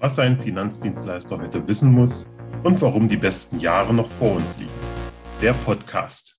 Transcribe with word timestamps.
was 0.00 0.18
ein 0.20 0.38
Finanzdienstleister 0.38 1.38
heute 1.38 1.66
wissen 1.66 1.92
muss 1.92 2.28
und 2.62 2.80
warum 2.80 3.08
die 3.08 3.16
besten 3.16 3.58
Jahre 3.58 3.92
noch 3.92 4.06
vor 4.06 4.36
uns 4.36 4.58
liegen. 4.58 4.70
Der 5.40 5.52
Podcast. 5.52 6.38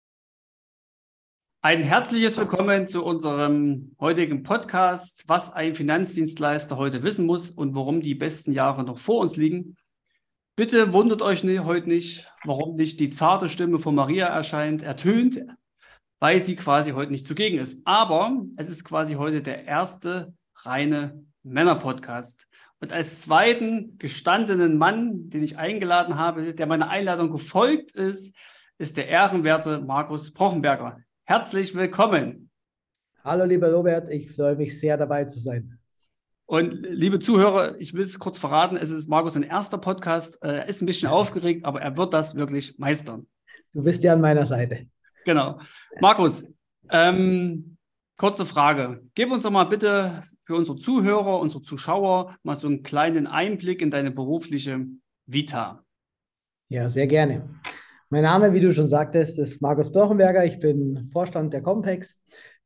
Ein 1.61 1.83
herzliches 1.83 2.37
Willkommen 2.37 2.87
zu 2.87 3.03
unserem 3.03 3.93
heutigen 3.99 4.43
Podcast, 4.43 5.25
was 5.27 5.51
ein 5.51 5.75
Finanzdienstleister 5.75 6.77
heute 6.77 7.03
wissen 7.03 7.25
muss 7.25 7.51
und 7.51 7.75
warum 7.75 7.99
die 7.99 8.15
besten 8.15 8.53
Jahre 8.53 8.85
noch 8.85 8.97
vor 8.97 9.19
uns 9.19 9.35
liegen. 9.35 9.75
Bitte 10.55 10.93
wundert 10.93 11.21
euch 11.21 11.43
heute 11.43 11.89
nicht, 11.89 12.31
warum 12.45 12.75
nicht 12.75 13.01
die 13.01 13.09
zarte 13.09 13.49
Stimme 13.49 13.79
von 13.79 13.93
Maria 13.93 14.27
erscheint, 14.27 14.83
ertönt, 14.83 15.41
weil 16.21 16.39
sie 16.39 16.55
quasi 16.55 16.91
heute 16.91 17.11
nicht 17.11 17.27
zugegen 17.27 17.59
ist. 17.59 17.81
Aber 17.83 18.41
es 18.55 18.69
ist 18.69 18.85
quasi 18.85 19.15
heute 19.15 19.41
der 19.41 19.65
erste 19.65 20.33
reine 20.55 21.25
Männer-Podcast. 21.43 22.48
Und 22.81 22.93
als 22.93 23.21
zweiten 23.21 23.97
gestandenen 23.97 24.77
Mann, 24.77 25.29
den 25.29 25.43
ich 25.43 25.57
eingeladen 25.57 26.15
habe, 26.15 26.53
der 26.53 26.65
meiner 26.65 26.89
Einladung 26.89 27.29
gefolgt 27.29 27.91
ist, 27.91 28.37
ist 28.77 28.95
der 28.95 29.09
ehrenwerte 29.09 29.81
Markus 29.81 30.31
Brochenberger. 30.31 31.01
Herzlich 31.25 31.75
willkommen. 31.75 32.49
Hallo, 33.21 33.43
lieber 33.43 33.69
Robert, 33.73 34.09
ich 34.09 34.31
freue 34.31 34.55
mich 34.55 34.79
sehr, 34.79 34.95
dabei 34.95 35.25
zu 35.25 35.39
sein. 35.39 35.77
Und 36.45 36.71
liebe 36.71 37.19
Zuhörer, 37.19 37.75
ich 37.81 37.93
will 37.93 38.01
es 38.01 38.17
kurz 38.17 38.39
verraten, 38.39 38.77
es 38.77 38.91
ist 38.91 39.09
Markus 39.09 39.35
ein 39.35 39.43
erster 39.43 39.77
Podcast. 39.77 40.41
Er 40.41 40.69
ist 40.69 40.81
ein 40.81 40.85
bisschen 40.85 41.09
aufgeregt, 41.11 41.65
aber 41.65 41.81
er 41.81 41.97
wird 41.97 42.13
das 42.13 42.35
wirklich 42.35 42.79
meistern. 42.79 43.27
Du 43.73 43.83
bist 43.83 44.03
ja 44.03 44.13
an 44.13 44.21
meiner 44.21 44.45
Seite. 44.45 44.87
Genau. 45.25 45.59
Markus, 45.99 46.45
ähm, 46.89 47.75
kurze 48.15 48.45
Frage. 48.45 49.03
Gib 49.15 49.31
uns 49.31 49.43
doch 49.43 49.51
mal 49.51 49.65
bitte 49.65 50.23
für 50.49 50.55
unsere 50.55 50.77
Zuhörer, 50.77 51.39
unsere 51.39 51.61
Zuschauer 51.61 52.35
mal 52.41 52.55
so 52.55 52.65
einen 52.65 52.81
kleinen 52.81 53.27
Einblick 53.27 53.83
in 53.83 53.91
deine 53.91 54.09
berufliche 54.09 54.83
Vita. 55.27 55.85
Ja, 56.69 56.89
sehr 56.89 57.05
gerne. 57.05 57.47
Mein 58.09 58.23
Name, 58.23 58.51
wie 58.51 58.59
du 58.59 58.73
schon 58.73 58.89
sagtest, 58.89 59.37
ist 59.37 59.61
Markus 59.61 59.91
Birchenberger. 59.91 60.43
Ich 60.45 60.59
bin 60.59 61.05
Vorstand 61.13 61.53
der 61.53 61.61
Compex. 61.61 62.19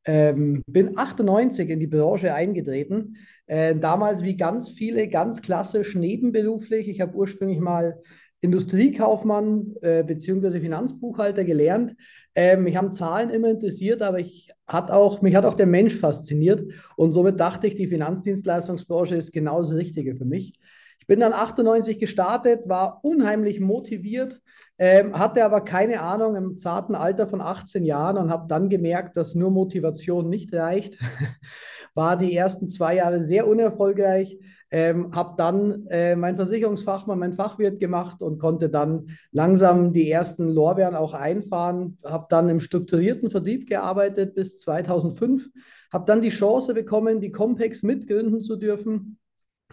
Ähm, 0.06 0.62
bin 0.66 0.96
98 0.96 1.68
in 1.68 1.78
die 1.78 1.86
Branche 1.86 2.32
eingetreten. 2.32 3.18
Äh, 3.44 3.76
damals 3.76 4.22
wie 4.22 4.36
ganz 4.36 4.70
viele, 4.70 5.08
ganz 5.08 5.42
klassisch 5.42 5.94
nebenberuflich. 5.94 6.88
Ich 6.88 7.02
habe 7.02 7.14
ursprünglich 7.14 7.60
mal 7.60 8.00
Industriekaufmann 8.44 9.74
äh, 9.80 10.04
bzw. 10.04 10.60
Finanzbuchhalter 10.60 11.44
gelernt. 11.44 11.96
Ähm, 12.34 12.64
mich 12.64 12.76
haben 12.76 12.92
Zahlen 12.92 13.30
immer 13.30 13.48
interessiert, 13.48 14.02
aber 14.02 14.18
ich 14.20 14.50
hat 14.66 14.90
auch, 14.90 15.22
mich 15.22 15.34
hat 15.34 15.46
auch 15.46 15.54
der 15.54 15.66
Mensch 15.66 15.96
fasziniert 15.96 16.62
und 16.96 17.12
somit 17.12 17.40
dachte 17.40 17.66
ich, 17.66 17.74
die 17.74 17.86
Finanzdienstleistungsbranche 17.88 19.14
ist 19.14 19.32
genau 19.32 19.60
das 19.60 19.74
Richtige 19.74 20.14
für 20.14 20.26
mich. 20.26 20.52
Ich 21.00 21.06
bin 21.06 21.20
dann 21.20 21.32
98 21.32 21.98
gestartet, 21.98 22.62
war 22.66 23.00
unheimlich 23.02 23.60
motiviert, 23.60 24.40
ähm, 24.78 25.18
hatte 25.18 25.44
aber 25.44 25.62
keine 25.62 26.00
Ahnung 26.00 26.36
im 26.36 26.58
zarten 26.58 26.94
Alter 26.94 27.26
von 27.26 27.40
18 27.40 27.82
Jahren 27.84 28.18
und 28.18 28.30
habe 28.30 28.46
dann 28.48 28.68
gemerkt, 28.68 29.16
dass 29.16 29.34
nur 29.34 29.50
Motivation 29.50 30.28
nicht 30.28 30.54
reicht. 30.54 30.98
war 31.94 32.18
die 32.18 32.34
ersten 32.34 32.68
zwei 32.68 32.96
Jahre 32.96 33.20
sehr 33.20 33.46
unerfolgreich, 33.46 34.38
ähm, 34.70 35.14
habe 35.14 35.34
dann 35.36 35.86
äh, 35.88 36.16
mein 36.16 36.36
Versicherungsfachmann, 36.36 37.18
mein 37.18 37.34
Fachwirt 37.34 37.80
gemacht 37.80 38.22
und 38.22 38.38
konnte 38.38 38.68
dann 38.68 39.08
langsam 39.30 39.92
die 39.92 40.10
ersten 40.10 40.48
Lorbeeren 40.48 40.94
auch 40.94 41.14
einfahren. 41.14 41.98
Habe 42.04 42.26
dann 42.28 42.48
im 42.48 42.60
strukturierten 42.60 43.30
Vertrieb 43.30 43.68
gearbeitet 43.68 44.34
bis 44.34 44.58
2005. 44.60 45.48
Habe 45.92 46.04
dann 46.06 46.20
die 46.20 46.30
Chance 46.30 46.74
bekommen, 46.74 47.20
die 47.20 47.30
Compex 47.30 47.82
mitgründen 47.82 48.40
zu 48.40 48.56
dürfen. 48.56 49.18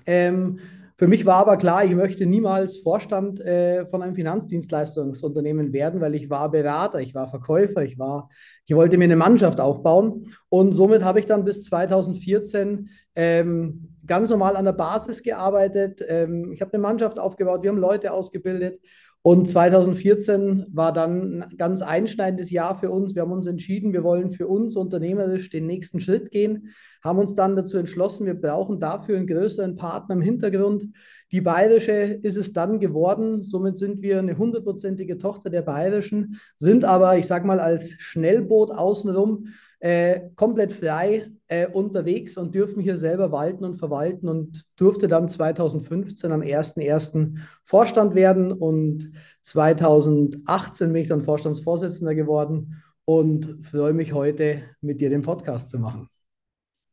Ähm, 0.06 0.60
für 1.02 1.08
mich 1.08 1.26
war 1.26 1.38
aber 1.38 1.58
klar, 1.58 1.84
ich 1.84 1.96
möchte 1.96 2.28
niemals 2.28 2.78
Vorstand 2.78 3.40
äh, 3.40 3.88
von 3.88 4.04
einem 4.04 4.14
Finanzdienstleistungsunternehmen 4.14 5.74
werden, 5.74 6.00
weil 6.00 6.14
ich 6.14 6.30
war 6.30 6.52
Berater, 6.52 7.00
ich 7.00 7.16
war 7.16 7.28
Verkäufer, 7.28 7.84
ich 7.84 7.98
war, 7.98 8.30
ich 8.72 8.78
wollte 8.78 8.98
mir 8.98 9.04
eine 9.04 9.18
Mannschaft 9.18 9.60
aufbauen 9.60 10.28
und 10.48 10.76
somit 10.76 11.04
habe 11.04 11.20
ich 11.20 11.26
dann 11.26 11.44
bis 11.44 11.66
2014 11.66 12.88
ähm, 13.16 13.90
ganz 14.08 14.30
normal 14.30 14.56
an 14.56 14.64
der 14.64 14.72
Basis 14.72 15.24
gearbeitet. 15.24 16.02
Ähm, 16.08 16.54
ich 16.54 16.62
habe 16.62 16.72
eine 16.72 16.82
Mannschaft 16.82 17.20
aufgebaut, 17.20 17.64
wir 17.64 17.70
haben 17.70 17.78
Leute 17.78 18.14
ausgebildet 18.14 18.80
und 19.24 19.50
2014 19.50 20.68
war 20.72 20.94
dann 20.94 21.44
ein 21.44 21.58
ganz 21.58 21.82
einschneidendes 21.82 22.50
Jahr 22.50 22.80
für 22.80 22.92
uns. 22.92 23.14
Wir 23.14 23.24
haben 23.24 23.34
uns 23.34 23.46
entschieden, 23.46 23.92
wir 23.92 24.06
wollen 24.06 24.32
für 24.32 24.48
uns 24.48 24.78
unternehmerisch 24.78 25.50
den 25.50 25.68
nächsten 25.68 26.00
Schritt 26.00 26.32
gehen, 26.32 26.70
haben 27.04 27.20
uns 27.20 27.34
dann 27.34 27.58
dazu 27.58 27.78
entschlossen, 27.78 28.26
wir 28.26 28.40
brauchen 28.40 28.80
dafür 28.80 29.18
einen 29.18 29.28
größeren 29.28 29.76
Partner 29.76 30.16
im 30.16 30.22
Hintergrund. 30.22 30.86
Die 31.32 31.42
Bayerische 31.42 31.92
ist 31.92 32.38
es 32.38 32.52
dann 32.52 32.80
geworden. 32.80 33.44
Somit 33.44 33.78
sind 33.78 34.02
wir 34.02 34.20
eine 34.20 34.38
hundertprozentige 34.38 35.18
Tochter 35.18 35.50
der 35.50 35.62
Bayerischen, 35.62 36.40
sind 36.58 36.84
aber, 36.84 37.18
ich 37.18 37.26
sage 37.26 37.48
mal, 37.48 37.60
als 37.60 37.92
Schnellboot 38.00 38.72
außenrum 38.72 39.48
äh, 39.80 40.30
komplett 40.36 40.74
frei 40.74 41.32
äh, 41.48 41.68
unterwegs 41.68 42.38
und 42.38 42.54
dürfen 42.54 42.84
hier 42.84 42.98
selber 42.98 43.32
walten 43.32 43.66
und 43.66 43.76
verwalten 43.76 44.30
und 44.30 44.66
durfte 44.76 45.08
dann 45.08 45.28
2015 45.28 46.32
am 46.32 46.42
1.1. 46.42 47.40
Vorstand 47.64 48.14
werden 48.14 48.52
und 48.52 49.12
2018 49.42 50.94
bin 50.94 51.02
ich 51.02 51.08
dann 51.08 51.22
Vorstandsvorsitzender 51.22 52.14
geworden 52.14 52.84
und 53.06 53.58
freue 53.64 53.94
mich 53.94 54.14
heute 54.14 54.62
mit 54.82 55.02
dir 55.02 55.10
den 55.10 55.24
Podcast 55.24 55.70
zu 55.70 55.80
machen. 55.80 56.08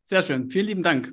Sehr 0.05 0.23
schön, 0.23 0.49
vielen 0.49 0.67
lieben 0.67 0.83
Dank. 0.83 1.13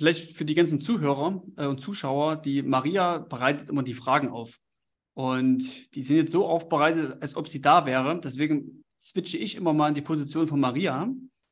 Vielleicht 0.00 0.34
für 0.34 0.46
die 0.46 0.54
ganzen 0.54 0.80
Zuhörer 0.80 1.42
äh, 1.58 1.66
und 1.66 1.78
Zuschauer, 1.78 2.36
die 2.36 2.62
Maria 2.62 3.18
bereitet 3.18 3.68
immer 3.68 3.82
die 3.82 3.92
Fragen 3.92 4.30
auf. 4.30 4.58
Und 5.12 5.94
die 5.94 6.02
sind 6.04 6.16
jetzt 6.16 6.32
so 6.32 6.46
aufbereitet, 6.46 7.18
als 7.20 7.36
ob 7.36 7.48
sie 7.48 7.60
da 7.60 7.84
wäre. 7.84 8.18
Deswegen 8.18 8.82
switche 9.02 9.36
ich 9.36 9.56
immer 9.56 9.74
mal 9.74 9.88
in 9.88 9.94
die 9.94 10.00
Position 10.00 10.48
von 10.48 10.58
Maria. 10.58 11.06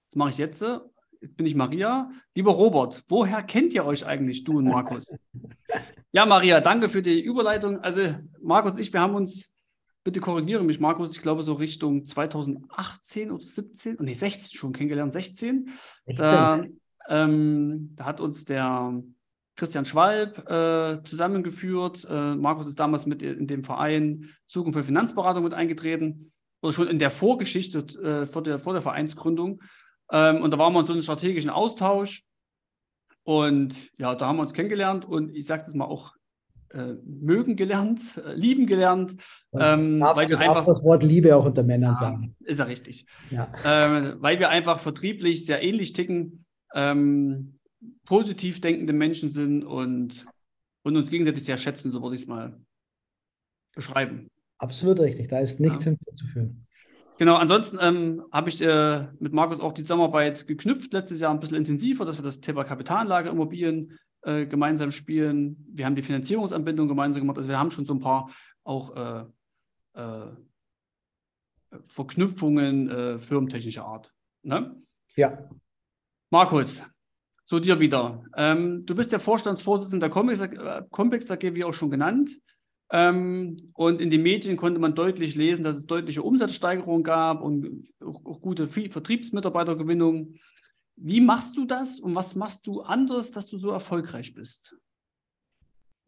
Das 0.08 0.16
mache 0.16 0.30
ich 0.30 0.38
jetzt. 0.38 0.62
Jetzt 0.62 1.36
bin 1.36 1.44
ich 1.44 1.54
Maria. 1.54 2.10
Lieber 2.34 2.52
Robert, 2.52 3.04
woher 3.08 3.42
kennt 3.42 3.74
ihr 3.74 3.84
euch 3.84 4.06
eigentlich, 4.06 4.44
du 4.44 4.56
und 4.56 4.64
Markus? 4.64 5.14
ja, 6.12 6.24
Maria, 6.24 6.62
danke 6.62 6.88
für 6.88 7.02
die 7.02 7.20
Überleitung. 7.20 7.80
Also, 7.80 8.14
Markus 8.40 8.72
und 8.72 8.78
ich, 8.78 8.90
wir 8.94 9.00
haben 9.00 9.14
uns, 9.14 9.52
bitte 10.04 10.20
korrigiere 10.20 10.64
mich, 10.64 10.80
Markus, 10.80 11.14
ich 11.14 11.20
glaube 11.20 11.42
so 11.42 11.52
Richtung 11.52 12.06
2018 12.06 13.30
oder 13.30 13.44
17, 13.44 13.98
nee, 14.00 14.14
16 14.14 14.56
schon 14.56 14.72
kennengelernt, 14.72 15.12
16. 15.12 15.68
16. 16.06 16.26
Da, 16.26 16.64
ähm, 17.08 17.92
da 17.96 18.04
hat 18.04 18.20
uns 18.20 18.44
der 18.44 19.02
Christian 19.56 19.84
Schwalb 19.84 20.48
äh, 20.48 21.02
zusammengeführt. 21.02 22.06
Äh, 22.08 22.36
Markus 22.36 22.66
ist 22.66 22.78
damals 22.78 23.06
mit 23.06 23.22
in 23.22 23.46
dem 23.46 23.64
Verein 23.64 24.28
Zukunft 24.46 24.78
für 24.78 24.84
Finanzberatung 24.84 25.42
mit 25.42 25.54
eingetreten 25.54 26.32
oder 26.62 26.72
schon 26.72 26.88
in 26.88 26.98
der 26.98 27.10
Vorgeschichte 27.10 27.78
äh, 28.02 28.26
vor, 28.26 28.42
der, 28.42 28.58
vor 28.58 28.72
der 28.72 28.82
Vereinsgründung. 28.82 29.62
Ähm, 30.10 30.42
und 30.42 30.52
da 30.52 30.58
waren 30.58 30.72
wir 30.72 30.80
in 30.80 30.86
so 30.86 30.92
einem 30.92 31.02
strategischen 31.02 31.50
Austausch. 31.50 32.24
Und 33.24 33.74
ja, 33.98 34.14
da 34.14 34.26
haben 34.26 34.36
wir 34.36 34.42
uns 34.42 34.54
kennengelernt 34.54 35.04
und 35.04 35.34
ich 35.34 35.44
sage 35.44 35.62
das 35.66 35.74
mal 35.74 35.84
auch 35.84 36.14
äh, 36.70 36.94
mögen 37.04 37.56
gelernt, 37.56 38.20
äh, 38.24 38.34
lieben 38.34 38.66
gelernt. 38.66 39.16
Ähm, 39.52 40.00
darfst, 40.00 40.16
weil 40.16 40.28
wir 40.28 40.38
einfach, 40.38 40.64
das 40.64 40.82
Wort 40.82 41.02
Liebe 41.02 41.34
auch 41.34 41.44
unter 41.44 41.62
Männern 41.62 41.94
ja, 41.94 41.96
sagen. 41.96 42.36
Ist 42.40 42.58
ja 42.58 42.64
richtig. 42.64 43.06
Ja. 43.30 43.50
Ähm, 43.64 44.16
weil 44.20 44.38
wir 44.38 44.48
einfach 44.48 44.78
vertrieblich 44.78 45.46
sehr 45.46 45.62
ähnlich 45.62 45.92
ticken, 45.92 46.46
ähm, 46.74 47.54
positiv 48.04 48.60
denkende 48.60 48.92
Menschen 48.92 49.30
sind 49.30 49.64
und, 49.64 50.26
und 50.82 50.96
uns 50.96 51.10
gegenseitig 51.10 51.44
sehr 51.44 51.56
schätzen, 51.56 51.90
so 51.90 52.02
würde 52.02 52.16
ich 52.16 52.22
es 52.22 52.28
mal 52.28 52.58
beschreiben. 53.74 54.30
Absolut 54.58 54.98
richtig, 55.00 55.28
da 55.28 55.38
ist 55.38 55.60
nichts 55.60 55.84
ja. 55.84 55.92
hinzuzufügen. 55.92 56.66
Genau, 57.18 57.34
ansonsten 57.34 57.78
ähm, 57.80 58.24
habe 58.32 58.48
ich 58.48 58.60
äh, 58.60 59.08
mit 59.18 59.32
Markus 59.32 59.58
auch 59.60 59.72
die 59.72 59.82
Zusammenarbeit 59.82 60.46
geknüpft, 60.46 60.92
letztes 60.92 61.20
Jahr 61.20 61.32
ein 61.32 61.40
bisschen 61.40 61.56
intensiver, 61.56 62.04
dass 62.04 62.16
wir 62.16 62.22
das 62.22 62.40
Thema 62.40 62.62
Kapitalanlage, 62.62 63.28
Immobilien 63.30 63.98
äh, 64.22 64.46
gemeinsam 64.46 64.92
spielen. 64.92 65.66
Wir 65.72 65.84
haben 65.84 65.96
die 65.96 66.02
Finanzierungsanbindung 66.02 66.86
gemeinsam 66.86 67.22
gemacht. 67.22 67.36
Also 67.36 67.48
wir 67.48 67.58
haben 67.58 67.72
schon 67.72 67.86
so 67.86 67.94
ein 67.94 68.00
paar 68.00 68.30
auch 68.64 68.94
äh, 68.96 69.24
äh 70.00 70.26
Verknüpfungen 71.86 72.90
äh, 72.90 73.18
firmentechnischer 73.18 73.84
Art. 73.84 74.14
Ne? 74.42 74.74
Ja. 75.16 75.48
Markus, 76.30 76.84
zu 77.46 77.58
dir 77.58 77.80
wieder. 77.80 78.22
Ähm, 78.36 78.84
du 78.84 78.94
bist 78.94 79.12
der 79.12 79.20
Vorstandsvorsitzende 79.20 80.08
der 80.08 80.84
Complex, 80.90 81.30
äh, 81.30 81.32
AG, 81.32 81.54
wie 81.54 81.64
auch 81.64 81.72
schon 81.72 81.90
genannt. 81.90 82.30
Ähm, 82.90 83.70
und 83.72 84.00
in 84.02 84.10
den 84.10 84.22
Medien 84.22 84.58
konnte 84.58 84.78
man 84.78 84.94
deutlich 84.94 85.34
lesen, 85.34 85.64
dass 85.64 85.76
es 85.76 85.86
deutliche 85.86 86.22
Umsatzsteigerungen 86.22 87.02
gab 87.02 87.40
und 87.40 87.88
auch 88.00 88.40
gute 88.42 88.68
Vertriebsmitarbeitergewinnung. 88.68 90.34
Wie 90.96 91.22
machst 91.22 91.56
du 91.56 91.64
das 91.64 91.98
und 91.98 92.14
was 92.14 92.34
machst 92.34 92.66
du 92.66 92.82
anderes, 92.82 93.32
dass 93.32 93.46
du 93.46 93.56
so 93.56 93.70
erfolgreich 93.70 94.34
bist? 94.34 94.76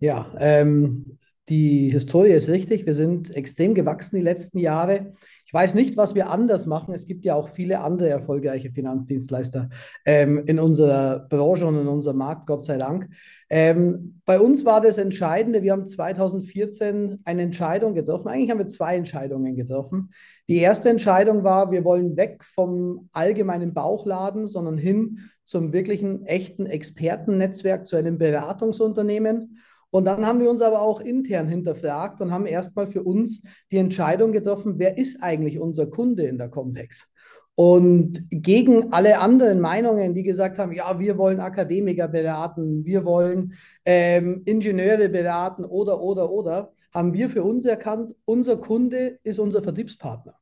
Ja, 0.01 0.33
ähm, 0.39 1.19
die 1.51 1.91
Historie 1.91 2.31
ist 2.31 2.49
richtig. 2.49 2.87
Wir 2.87 2.95
sind 2.95 3.35
extrem 3.37 3.75
gewachsen 3.75 4.17
die 4.17 4.23
letzten 4.23 4.59
Jahre. 4.59 5.13
Ich 5.45 5.53
weiß 5.53 5.75
nicht, 5.75 5.97
was 5.97 6.15
wir 6.15 6.31
anders 6.31 6.65
machen. 6.65 6.95
Es 6.95 7.07
gibt 7.07 7.25
ja 7.25 7.35
auch 7.35 7.49
viele 7.49 7.81
andere 7.81 8.09
erfolgreiche 8.09 8.71
Finanzdienstleister 8.71 9.69
ähm, 10.07 10.45
in 10.47 10.59
unserer 10.61 11.19
Branche 11.29 11.67
und 11.67 11.77
in 11.79 11.89
unserem 11.89 12.19
Markt, 12.19 12.47
Gott 12.47 12.65
sei 12.65 12.79
Dank. 12.79 13.09
Ähm, 13.51 14.21
bei 14.25 14.41
uns 14.41 14.65
war 14.65 14.81
das 14.81 14.97
Entscheidende, 14.97 15.63
wir 15.63 15.73
haben 15.73 15.89
2014 15.89 17.19
eine 17.25 17.43
Entscheidung 17.43 17.95
getroffen. 17.95 18.29
Eigentlich 18.29 18.51
haben 18.51 18.59
wir 18.59 18.69
zwei 18.69 18.97
Entscheidungen 18.97 19.57
getroffen. 19.57 20.13
Die 20.49 20.59
erste 20.59 20.89
Entscheidung 20.89 21.43
war, 21.43 21.73
wir 21.73 21.85
wollen 21.85 22.17
weg 22.17 22.45
vom 22.45 23.09
allgemeinen 23.13 23.75
Bauchladen, 23.75 24.47
sondern 24.47 24.79
hin 24.79 25.19
zum 25.45 25.73
wirklichen, 25.73 26.25
echten 26.27 26.67
Expertennetzwerk, 26.67 27.89
zu 27.89 27.97
einem 27.97 28.19
Beratungsunternehmen. 28.19 29.59
Und 29.91 30.05
dann 30.05 30.25
haben 30.25 30.41
wir 30.41 30.51
uns 30.51 30.63
aber 30.63 30.81
auch 30.81 31.01
intern 31.01 31.49
hinterfragt 31.49 32.21
und 32.21 32.31
haben 32.31 32.47
erstmal 32.47 32.87
für 32.87 33.03
uns 33.03 33.43
die 33.71 33.79
Entscheidung 33.79 34.33
getroffen, 34.33 34.75
wer 34.79 34.97
ist 34.97 35.23
eigentlich 35.23 35.59
unser 35.59 35.87
Kunde 35.87 36.25
in 36.25 36.39
der 36.39 36.49
Compex? 36.49 37.09
Und 37.57 38.25
gegen 38.31 38.93
alle 38.93 39.19
anderen 39.19 39.61
Meinungen, 39.61 40.15
die 40.15 40.23
gesagt 40.23 40.59
haben, 40.59 40.73
ja, 40.73 40.99
wir 40.99 41.19
wollen 41.19 41.41
Akademiker 41.41 42.09
beraten, 42.09 42.85
wir 42.87 43.05
wollen 43.05 43.53
ähm, 43.85 44.43
Ingenieure 44.47 45.09
beraten 45.11 45.65
oder, 45.65 46.01
oder, 46.01 46.31
oder, 46.31 46.73
haben 46.93 47.13
wir 47.13 47.29
für 47.29 47.43
uns 47.43 47.67
erkannt, 47.67 48.15
unser 48.25 48.57
Kunde 48.57 49.19
ist 49.25 49.39
unser 49.39 49.63
Vertriebspartner. 49.63 50.40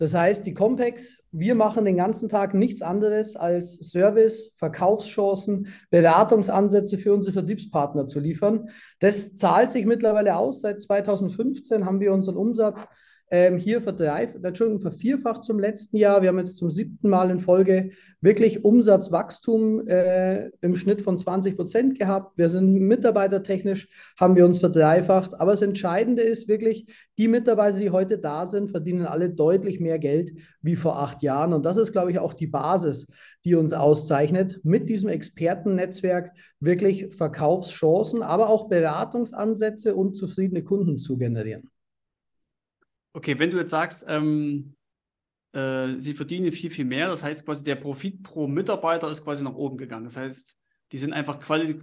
Das 0.00 0.14
heißt, 0.14 0.46
die 0.46 0.54
Compex, 0.54 1.18
wir 1.30 1.54
machen 1.54 1.84
den 1.84 1.98
ganzen 1.98 2.30
Tag 2.30 2.54
nichts 2.54 2.80
anderes 2.80 3.36
als 3.36 3.74
Service, 3.74 4.54
Verkaufschancen, 4.56 5.66
Beratungsansätze 5.90 6.96
für 6.96 7.12
unsere 7.12 7.34
Vertriebspartner 7.34 8.06
zu 8.06 8.18
liefern. 8.18 8.70
Das 9.00 9.34
zahlt 9.34 9.70
sich 9.70 9.84
mittlerweile 9.84 10.36
aus. 10.36 10.62
Seit 10.62 10.80
2015 10.80 11.84
haben 11.84 12.00
wir 12.00 12.14
unseren 12.14 12.38
Umsatz 12.38 12.86
ähm, 13.30 13.56
hier 13.56 13.80
verdreifacht, 13.80 14.44
Entschuldigung, 14.44 14.80
vervierfacht 14.80 15.44
zum 15.44 15.60
letzten 15.60 15.96
Jahr. 15.96 16.20
Wir 16.20 16.28
haben 16.28 16.38
jetzt 16.38 16.56
zum 16.56 16.68
siebten 16.70 17.08
Mal 17.08 17.30
in 17.30 17.38
Folge 17.38 17.90
wirklich 18.20 18.64
Umsatzwachstum 18.64 19.86
äh, 19.86 20.48
im 20.60 20.74
Schnitt 20.74 21.00
von 21.00 21.16
20 21.16 21.56
Prozent 21.56 21.98
gehabt. 21.98 22.36
Wir 22.36 22.50
sind 22.50 22.74
mitarbeitertechnisch, 22.74 23.88
haben 24.18 24.34
wir 24.34 24.44
uns 24.44 24.58
verdreifacht. 24.58 25.40
Aber 25.40 25.52
das 25.52 25.62
Entscheidende 25.62 26.22
ist 26.22 26.48
wirklich, 26.48 26.86
die 27.18 27.28
Mitarbeiter, 27.28 27.78
die 27.78 27.90
heute 27.90 28.18
da 28.18 28.48
sind, 28.48 28.72
verdienen 28.72 29.06
alle 29.06 29.30
deutlich 29.30 29.78
mehr 29.78 30.00
Geld 30.00 30.32
wie 30.60 30.76
vor 30.76 31.00
acht 31.00 31.22
Jahren. 31.22 31.52
Und 31.52 31.64
das 31.64 31.76
ist, 31.76 31.92
glaube 31.92 32.10
ich, 32.10 32.18
auch 32.18 32.34
die 32.34 32.48
Basis, 32.48 33.06
die 33.44 33.54
uns 33.54 33.72
auszeichnet, 33.72 34.60
mit 34.64 34.88
diesem 34.88 35.08
Expertennetzwerk 35.08 36.32
wirklich 36.58 37.14
Verkaufschancen, 37.14 38.22
aber 38.22 38.50
auch 38.50 38.68
Beratungsansätze 38.68 39.94
und 39.94 40.16
zufriedene 40.16 40.64
Kunden 40.64 40.98
zu 40.98 41.16
generieren. 41.16 41.70
Okay, 43.12 43.38
wenn 43.38 43.50
du 43.50 43.58
jetzt 43.58 43.70
sagst, 43.70 44.04
ähm, 44.08 44.76
äh, 45.52 45.98
sie 45.98 46.14
verdienen 46.14 46.52
viel, 46.52 46.70
viel 46.70 46.84
mehr, 46.84 47.08
das 47.08 47.24
heißt 47.24 47.44
quasi 47.44 47.64
der 47.64 47.76
Profit 47.76 48.22
pro 48.22 48.46
Mitarbeiter 48.46 49.10
ist 49.10 49.24
quasi 49.24 49.42
nach 49.42 49.54
oben 49.54 49.76
gegangen. 49.76 50.04
Das 50.04 50.16
heißt, 50.16 50.56
die 50.92 50.98
sind 50.98 51.12
einfach 51.12 51.40
quali 51.40 51.80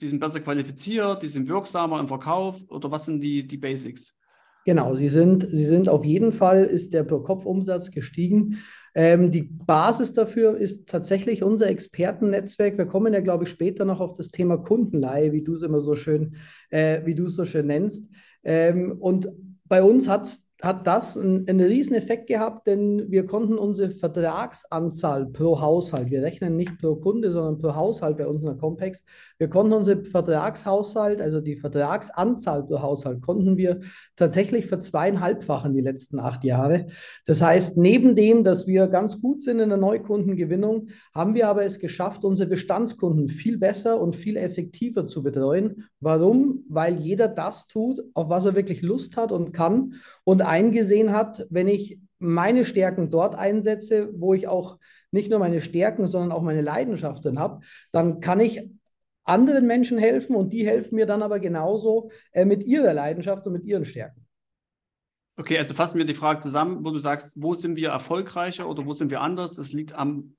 die 0.00 0.08
sind 0.08 0.20
besser 0.20 0.40
qualifiziert, 0.40 1.22
die 1.22 1.28
sind 1.28 1.48
wirksamer 1.48 2.00
im 2.00 2.08
Verkauf 2.08 2.58
oder 2.68 2.90
was 2.90 3.04
sind 3.04 3.20
die, 3.20 3.46
die 3.46 3.58
Basics? 3.58 4.14
Genau, 4.66 4.94
sie 4.94 5.08
sind, 5.08 5.46
sie 5.48 5.64
sind 5.64 5.88
auf 5.88 6.04
jeden 6.04 6.32
Fall, 6.32 6.64
ist 6.64 6.92
der 6.92 7.02
Pro-Kopf-Umsatz 7.02 7.90
gestiegen. 7.90 8.58
Ähm, 8.94 9.30
die 9.30 9.42
Basis 9.42 10.12
dafür 10.12 10.56
ist 10.56 10.86
tatsächlich 10.86 11.42
unser 11.42 11.68
Expertennetzwerk. 11.68 12.76
Wir 12.76 12.84
kommen 12.84 13.14
ja, 13.14 13.20
glaube 13.20 13.44
ich, 13.44 13.50
später 13.50 13.84
noch 13.86 14.00
auf 14.00 14.14
das 14.14 14.28
Thema 14.28 14.58
Kundenleihe, 14.58 15.32
wie 15.32 15.42
du 15.42 15.54
es 15.54 15.62
immer 15.62 15.80
so 15.80 15.96
schön, 15.96 16.36
äh, 16.68 17.00
wie 17.06 17.14
du 17.14 17.28
so 17.28 17.46
schön 17.46 17.66
nennst. 17.66 18.10
Ähm, 18.44 18.96
und 19.00 19.28
bei 19.64 19.82
uns 19.82 20.08
hat 20.08 20.24
es 20.24 20.49
hat 20.62 20.86
das 20.86 21.16
einen, 21.16 21.48
einen 21.48 21.60
riesen 21.60 21.94
Effekt 21.94 22.26
gehabt, 22.26 22.66
denn 22.66 23.10
wir 23.10 23.26
konnten 23.26 23.58
unsere 23.58 23.90
Vertragsanzahl 23.90 25.26
pro 25.26 25.60
Haushalt, 25.60 26.10
wir 26.10 26.22
rechnen 26.22 26.56
nicht 26.56 26.78
pro 26.78 26.96
Kunde, 26.96 27.32
sondern 27.32 27.58
pro 27.58 27.74
Haushalt 27.74 28.18
bei 28.18 28.26
uns 28.26 28.42
in 28.42 28.48
der 28.48 28.56
Compex, 28.56 29.02
wir 29.38 29.48
konnten 29.48 29.72
unsere 29.72 30.04
Vertragshaushalt, 30.04 31.20
also 31.20 31.40
die 31.40 31.56
Vertragsanzahl 31.56 32.64
pro 32.64 32.82
Haushalt, 32.82 33.22
konnten 33.22 33.56
wir 33.56 33.80
tatsächlich 34.16 34.66
verzweieinhalbfachen 34.66 35.72
die 35.72 35.80
letzten 35.80 36.18
acht 36.18 36.44
Jahre. 36.44 36.86
Das 37.26 37.40
heißt, 37.40 37.78
neben 37.78 38.14
dem, 38.14 38.44
dass 38.44 38.66
wir 38.66 38.86
ganz 38.88 39.20
gut 39.20 39.42
sind 39.42 39.60
in 39.60 39.70
der 39.70 39.78
Neukundengewinnung, 39.78 40.88
haben 41.14 41.34
wir 41.34 41.48
aber 41.48 41.64
es 41.64 41.78
geschafft, 41.78 42.24
unsere 42.24 42.48
Bestandskunden 42.48 43.28
viel 43.28 43.58
besser 43.58 44.00
und 44.00 44.14
viel 44.16 44.36
effektiver 44.36 45.06
zu 45.06 45.22
betreuen. 45.22 45.84
Warum? 46.00 46.64
Weil 46.68 46.96
jeder 46.96 47.28
das 47.28 47.66
tut, 47.66 48.02
auf 48.14 48.28
was 48.28 48.44
er 48.44 48.54
wirklich 48.54 48.82
Lust 48.82 49.16
hat 49.16 49.32
und 49.32 49.52
kann 49.52 49.94
und 50.24 50.42
eingesehen 50.50 51.12
hat, 51.12 51.46
wenn 51.48 51.68
ich 51.68 52.00
meine 52.18 52.64
Stärken 52.64 53.08
dort 53.08 53.36
einsetze, 53.36 54.10
wo 54.14 54.34
ich 54.34 54.48
auch 54.48 54.78
nicht 55.12 55.30
nur 55.30 55.38
meine 55.38 55.60
Stärken, 55.60 56.08
sondern 56.08 56.32
auch 56.32 56.42
meine 56.42 56.60
Leidenschaften 56.60 57.38
habe, 57.38 57.60
dann 57.92 58.20
kann 58.20 58.40
ich 58.40 58.68
anderen 59.24 59.66
Menschen 59.68 59.96
helfen 59.96 60.34
und 60.34 60.52
die 60.52 60.66
helfen 60.66 60.96
mir 60.96 61.06
dann 61.06 61.22
aber 61.22 61.38
genauso 61.38 62.10
äh, 62.32 62.44
mit 62.44 62.64
ihrer 62.64 62.92
Leidenschaft 62.92 63.46
und 63.46 63.52
mit 63.52 63.64
ihren 63.64 63.84
Stärken. 63.84 64.26
Okay, 65.36 65.56
also 65.56 65.72
fassen 65.72 65.98
wir 65.98 66.04
die 66.04 66.14
Frage 66.14 66.40
zusammen, 66.40 66.84
wo 66.84 66.90
du 66.90 66.98
sagst, 66.98 67.34
wo 67.36 67.54
sind 67.54 67.76
wir 67.76 67.90
erfolgreicher 67.90 68.68
oder 68.68 68.84
wo 68.86 68.92
sind 68.92 69.10
wir 69.10 69.20
anders? 69.20 69.54
Das 69.54 69.72
liegt 69.72 69.94
am 69.94 70.34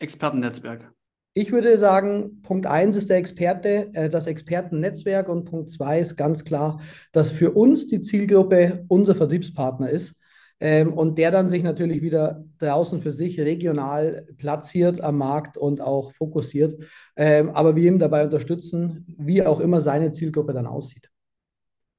Expertennetzwerk. 0.00 0.92
Ich 1.36 1.50
würde 1.50 1.76
sagen, 1.78 2.42
Punkt 2.42 2.66
1 2.66 2.94
ist 2.94 3.10
der 3.10 3.16
Experte, 3.16 3.90
äh, 3.92 4.08
das 4.08 4.28
Expertennetzwerk 4.28 5.28
und 5.28 5.46
Punkt 5.46 5.68
2 5.68 5.98
ist 5.98 6.16
ganz 6.16 6.44
klar, 6.44 6.80
dass 7.10 7.32
für 7.32 7.50
uns 7.50 7.88
die 7.88 8.00
Zielgruppe 8.00 8.84
unser 8.86 9.16
Vertriebspartner 9.16 9.90
ist 9.90 10.14
ähm, 10.60 10.92
und 10.92 11.18
der 11.18 11.32
dann 11.32 11.50
sich 11.50 11.64
natürlich 11.64 12.02
wieder 12.02 12.44
draußen 12.58 13.00
für 13.00 13.10
sich 13.10 13.40
regional 13.40 14.28
platziert 14.38 15.00
am 15.00 15.18
Markt 15.18 15.56
und 15.56 15.80
auch 15.80 16.12
fokussiert, 16.12 16.80
ähm, 17.16 17.50
aber 17.50 17.74
wir 17.74 17.88
ihm 17.88 17.98
dabei 17.98 18.24
unterstützen, 18.24 19.04
wie 19.18 19.42
auch 19.42 19.58
immer 19.58 19.80
seine 19.80 20.12
Zielgruppe 20.12 20.52
dann 20.52 20.68
aussieht. 20.68 21.10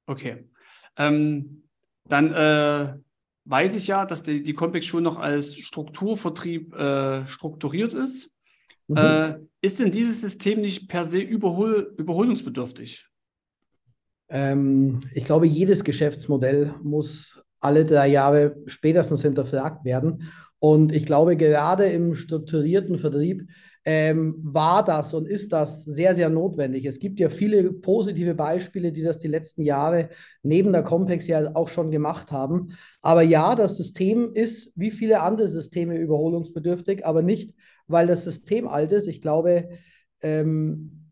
Okay. 0.06 0.48
Ähm, 0.96 1.64
dann 2.08 2.32
äh, 2.32 2.94
weiß 3.44 3.74
ich 3.74 3.86
ja, 3.86 4.06
dass 4.06 4.22
die, 4.22 4.42
die 4.42 4.54
Compex 4.54 4.86
schon 4.86 5.02
noch 5.02 5.18
als 5.18 5.56
Strukturvertrieb 5.56 6.74
äh, 6.74 7.26
strukturiert 7.26 7.92
ist. 7.92 8.30
Mhm. 8.88 8.96
Äh, 8.96 9.38
ist 9.60 9.80
denn 9.80 9.90
dieses 9.90 10.20
System 10.20 10.60
nicht 10.60 10.88
per 10.88 11.04
se 11.04 11.18
überhol 11.18 11.94
überholungsbedürftig? 11.96 13.06
Ähm, 14.28 15.00
ich 15.12 15.24
glaube, 15.24 15.46
jedes 15.46 15.84
Geschäftsmodell 15.84 16.74
muss 16.82 17.40
alle 17.60 17.84
drei 17.84 18.08
Jahre 18.08 18.56
spätestens 18.66 19.22
hinterfragt 19.22 19.84
werden. 19.84 20.24
Und 20.58 20.92
ich 20.92 21.04
glaube, 21.04 21.36
gerade 21.36 21.86
im 21.86 22.14
strukturierten 22.14 22.98
Vertrieb 22.98 23.48
ähm, 23.84 24.34
war 24.42 24.84
das 24.84 25.14
und 25.14 25.28
ist 25.28 25.52
das 25.52 25.84
sehr, 25.84 26.14
sehr 26.14 26.28
notwendig. 26.28 26.86
Es 26.86 26.98
gibt 26.98 27.20
ja 27.20 27.28
viele 27.28 27.72
positive 27.72 28.34
Beispiele, 28.34 28.90
die 28.90 29.02
das 29.02 29.18
die 29.18 29.28
letzten 29.28 29.62
Jahre 29.62 30.08
neben 30.42 30.72
der 30.72 30.82
Compex 30.82 31.28
ja 31.28 31.54
auch 31.54 31.68
schon 31.68 31.92
gemacht 31.92 32.32
haben. 32.32 32.72
Aber 33.00 33.22
ja, 33.22 33.54
das 33.54 33.76
System 33.76 34.32
ist 34.34 34.72
wie 34.74 34.90
viele 34.90 35.20
andere 35.20 35.48
Systeme 35.48 35.96
überholungsbedürftig, 35.96 37.06
aber 37.06 37.22
nicht, 37.22 37.54
weil 37.86 38.06
das 38.06 38.24
System 38.24 38.68
alt 38.68 38.92
ist. 38.92 39.06
Ich 39.06 39.20
glaube, 39.20 39.68
ähm, 40.22 41.06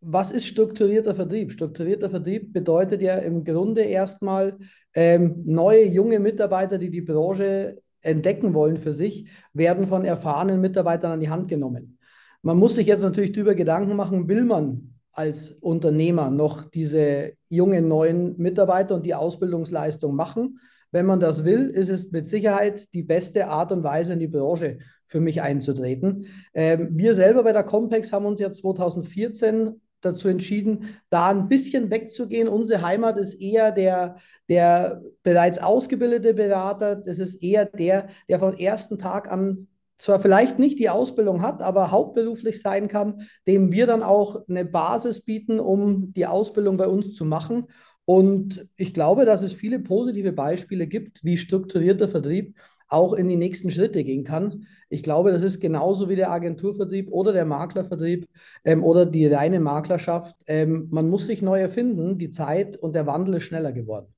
was 0.00 0.30
ist 0.30 0.46
strukturierter 0.46 1.14
Vertrieb? 1.14 1.52
Strukturierter 1.52 2.10
Vertrieb 2.10 2.52
bedeutet 2.52 3.02
ja 3.02 3.16
im 3.16 3.44
Grunde 3.44 3.82
erstmal 3.82 4.56
ähm, 4.94 5.42
neue 5.44 5.84
junge 5.86 6.20
Mitarbeiter, 6.20 6.78
die 6.78 6.90
die 6.90 7.00
Branche 7.00 7.78
entdecken 8.00 8.54
wollen 8.54 8.78
für 8.78 8.92
sich, 8.92 9.28
werden 9.52 9.86
von 9.86 10.04
erfahrenen 10.04 10.60
Mitarbeitern 10.60 11.12
an 11.12 11.20
die 11.20 11.30
Hand 11.30 11.48
genommen. 11.48 11.98
Man 12.42 12.56
muss 12.56 12.76
sich 12.76 12.86
jetzt 12.86 13.02
natürlich 13.02 13.32
darüber 13.32 13.56
Gedanken 13.56 13.96
machen, 13.96 14.28
will 14.28 14.44
man 14.44 14.94
als 15.10 15.50
Unternehmer 15.60 16.30
noch 16.30 16.70
diese 16.70 17.32
jungen 17.48 17.88
neuen 17.88 18.36
Mitarbeiter 18.38 18.94
und 18.94 19.04
die 19.04 19.16
Ausbildungsleistung 19.16 20.14
machen? 20.14 20.60
Wenn 20.92 21.06
man 21.06 21.18
das 21.18 21.44
will, 21.44 21.68
ist 21.68 21.88
es 21.88 22.12
mit 22.12 22.28
Sicherheit 22.28 22.86
die 22.94 23.02
beste 23.02 23.48
Art 23.48 23.72
und 23.72 23.82
Weise 23.82 24.12
in 24.12 24.20
die 24.20 24.28
Branche 24.28 24.78
für 25.08 25.20
mich 25.20 25.42
einzutreten. 25.42 26.26
Ähm, 26.54 26.90
wir 26.92 27.14
selber 27.14 27.42
bei 27.42 27.52
der 27.52 27.64
Compex 27.64 28.12
haben 28.12 28.26
uns 28.26 28.40
ja 28.40 28.52
2014 28.52 29.80
dazu 30.00 30.28
entschieden, 30.28 30.90
da 31.10 31.30
ein 31.30 31.48
bisschen 31.48 31.90
wegzugehen. 31.90 32.46
Unsere 32.46 32.82
Heimat 32.82 33.18
ist 33.18 33.34
eher 33.34 33.72
der, 33.72 34.16
der 34.48 35.02
bereits 35.24 35.58
ausgebildete 35.58 36.34
Berater. 36.34 36.94
Das 36.94 37.18
ist 37.18 37.42
eher 37.42 37.64
der, 37.64 38.08
der 38.28 38.38
von 38.38 38.56
ersten 38.56 38.98
Tag 38.98 39.30
an 39.30 39.66
zwar 39.98 40.20
vielleicht 40.20 40.60
nicht 40.60 40.78
die 40.78 40.90
Ausbildung 40.90 41.42
hat, 41.42 41.60
aber 41.60 41.90
hauptberuflich 41.90 42.60
sein 42.62 42.86
kann, 42.86 43.22
dem 43.48 43.72
wir 43.72 43.86
dann 43.88 44.04
auch 44.04 44.48
eine 44.48 44.64
Basis 44.64 45.22
bieten, 45.22 45.58
um 45.58 46.12
die 46.14 46.26
Ausbildung 46.26 46.76
bei 46.76 46.86
uns 46.86 47.14
zu 47.14 47.24
machen. 47.24 47.66
Und 48.04 48.68
ich 48.76 48.94
glaube, 48.94 49.24
dass 49.24 49.42
es 49.42 49.52
viele 49.52 49.80
positive 49.80 50.32
Beispiele 50.32 50.86
gibt, 50.86 51.24
wie 51.24 51.36
strukturierter 51.36 52.08
Vertrieb 52.08 52.56
auch 52.88 53.12
in 53.12 53.28
die 53.28 53.36
nächsten 53.36 53.70
Schritte 53.70 54.04
gehen 54.04 54.24
kann. 54.24 54.66
Ich 54.88 55.02
glaube, 55.02 55.30
das 55.30 55.42
ist 55.42 55.60
genauso 55.60 56.08
wie 56.08 56.16
der 56.16 56.30
Agenturvertrieb 56.30 57.10
oder 57.10 57.32
der 57.32 57.44
Maklervertrieb 57.44 58.28
ähm, 58.64 58.82
oder 58.82 59.06
die 59.06 59.26
reine 59.26 59.60
Maklerschaft. 59.60 60.36
Ähm, 60.46 60.88
man 60.90 61.08
muss 61.08 61.26
sich 61.26 61.42
neu 61.42 61.60
erfinden. 61.60 62.18
Die 62.18 62.30
Zeit 62.30 62.76
und 62.76 62.94
der 62.94 63.06
Wandel 63.06 63.34
ist 63.34 63.44
schneller 63.44 63.72
geworden. 63.72 64.12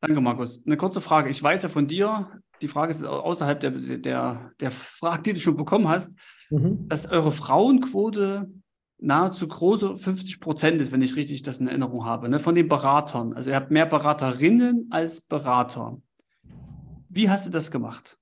Danke, 0.00 0.20
Markus. 0.22 0.62
Eine 0.64 0.78
kurze 0.78 1.02
Frage. 1.02 1.28
Ich 1.28 1.42
weiß 1.42 1.62
ja 1.62 1.68
von 1.68 1.86
dir, 1.86 2.40
die 2.62 2.68
Frage 2.68 2.92
ist 2.92 3.04
außerhalb 3.04 3.60
der, 3.60 3.70
der, 3.70 4.52
der 4.58 4.70
Frage, 4.70 5.22
die 5.22 5.34
du 5.34 5.40
schon 5.40 5.56
bekommen 5.56 5.88
hast, 5.88 6.14
mhm. 6.48 6.88
dass 6.88 7.06
eure 7.06 7.32
Frauenquote 7.32 8.50
nahezu 8.98 9.48
große 9.48 9.98
50 9.98 10.40
Prozent 10.40 10.80
ist, 10.80 10.92
wenn 10.92 11.02
ich 11.02 11.16
richtig 11.16 11.42
das 11.42 11.60
in 11.60 11.68
Erinnerung 11.68 12.04
habe, 12.04 12.28
ne, 12.28 12.38
von 12.38 12.54
den 12.54 12.68
Beratern. 12.68 13.32
Also 13.32 13.50
ihr 13.50 13.56
habt 13.56 13.70
mehr 13.70 13.86
Beraterinnen 13.86 14.88
als 14.90 15.20
Berater. 15.20 16.00
Wie 17.10 17.28
hast 17.28 17.46
du 17.46 17.50
das 17.50 17.70
gemacht? 17.70 18.16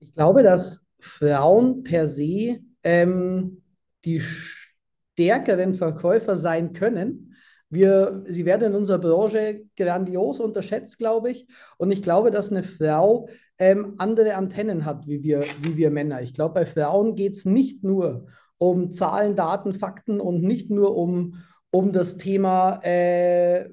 Ich 0.00 0.12
glaube, 0.12 0.42
dass 0.42 0.86
Frauen 0.98 1.82
per 1.84 2.08
se 2.08 2.60
ähm, 2.82 3.62
die 4.04 4.20
stärkeren 4.20 5.74
Verkäufer 5.74 6.38
sein 6.38 6.72
können. 6.72 7.34
Wir, 7.68 8.22
sie 8.26 8.46
werden 8.46 8.68
in 8.68 8.74
unserer 8.74 8.98
Branche 8.98 9.64
grandios 9.76 10.40
unterschätzt, 10.40 10.96
glaube 10.96 11.30
ich. 11.30 11.46
Und 11.76 11.90
ich 11.90 12.00
glaube, 12.00 12.30
dass 12.30 12.50
eine 12.50 12.62
Frau 12.62 13.28
ähm, 13.58 13.96
andere 13.98 14.34
Antennen 14.36 14.86
hat 14.86 15.06
wie 15.06 15.22
wir, 15.22 15.44
wie 15.60 15.76
wir 15.76 15.90
Männer. 15.90 16.22
Ich 16.22 16.32
glaube, 16.32 16.54
bei 16.54 16.66
Frauen 16.66 17.14
geht 17.14 17.34
es 17.34 17.44
nicht 17.44 17.84
nur 17.84 18.26
um 18.56 18.94
Zahlen, 18.94 19.36
Daten, 19.36 19.74
Fakten 19.74 20.18
und 20.18 20.42
nicht 20.42 20.70
nur 20.70 20.96
um, 20.96 21.34
um 21.70 21.92
das 21.92 22.16
Thema, 22.16 22.80
äh, 22.82 23.68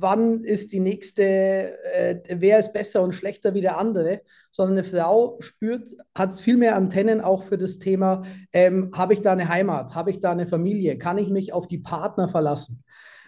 wann 0.00 0.44
ist 0.44 0.72
die 0.72 0.80
nächste, 0.80 1.22
äh, 1.22 2.20
wer 2.28 2.58
ist 2.58 2.72
besser 2.72 3.02
und 3.02 3.14
schlechter 3.14 3.54
wie 3.54 3.60
der 3.60 3.78
andere, 3.78 4.22
sondern 4.52 4.78
eine 4.78 4.84
Frau 4.84 5.36
spürt, 5.40 5.96
hat 6.14 6.36
viel 6.36 6.56
mehr 6.56 6.76
Antennen 6.76 7.20
auch 7.20 7.44
für 7.44 7.58
das 7.58 7.78
Thema, 7.78 8.22
ähm, 8.52 8.90
habe 8.94 9.14
ich 9.14 9.22
da 9.22 9.32
eine 9.32 9.48
Heimat, 9.48 9.94
habe 9.94 10.10
ich 10.10 10.20
da 10.20 10.32
eine 10.32 10.46
Familie, 10.46 10.98
kann 10.98 11.18
ich 11.18 11.30
mich 11.30 11.52
auf 11.52 11.68
die 11.68 11.78
Partner 11.78 12.28
verlassen. 12.28 12.82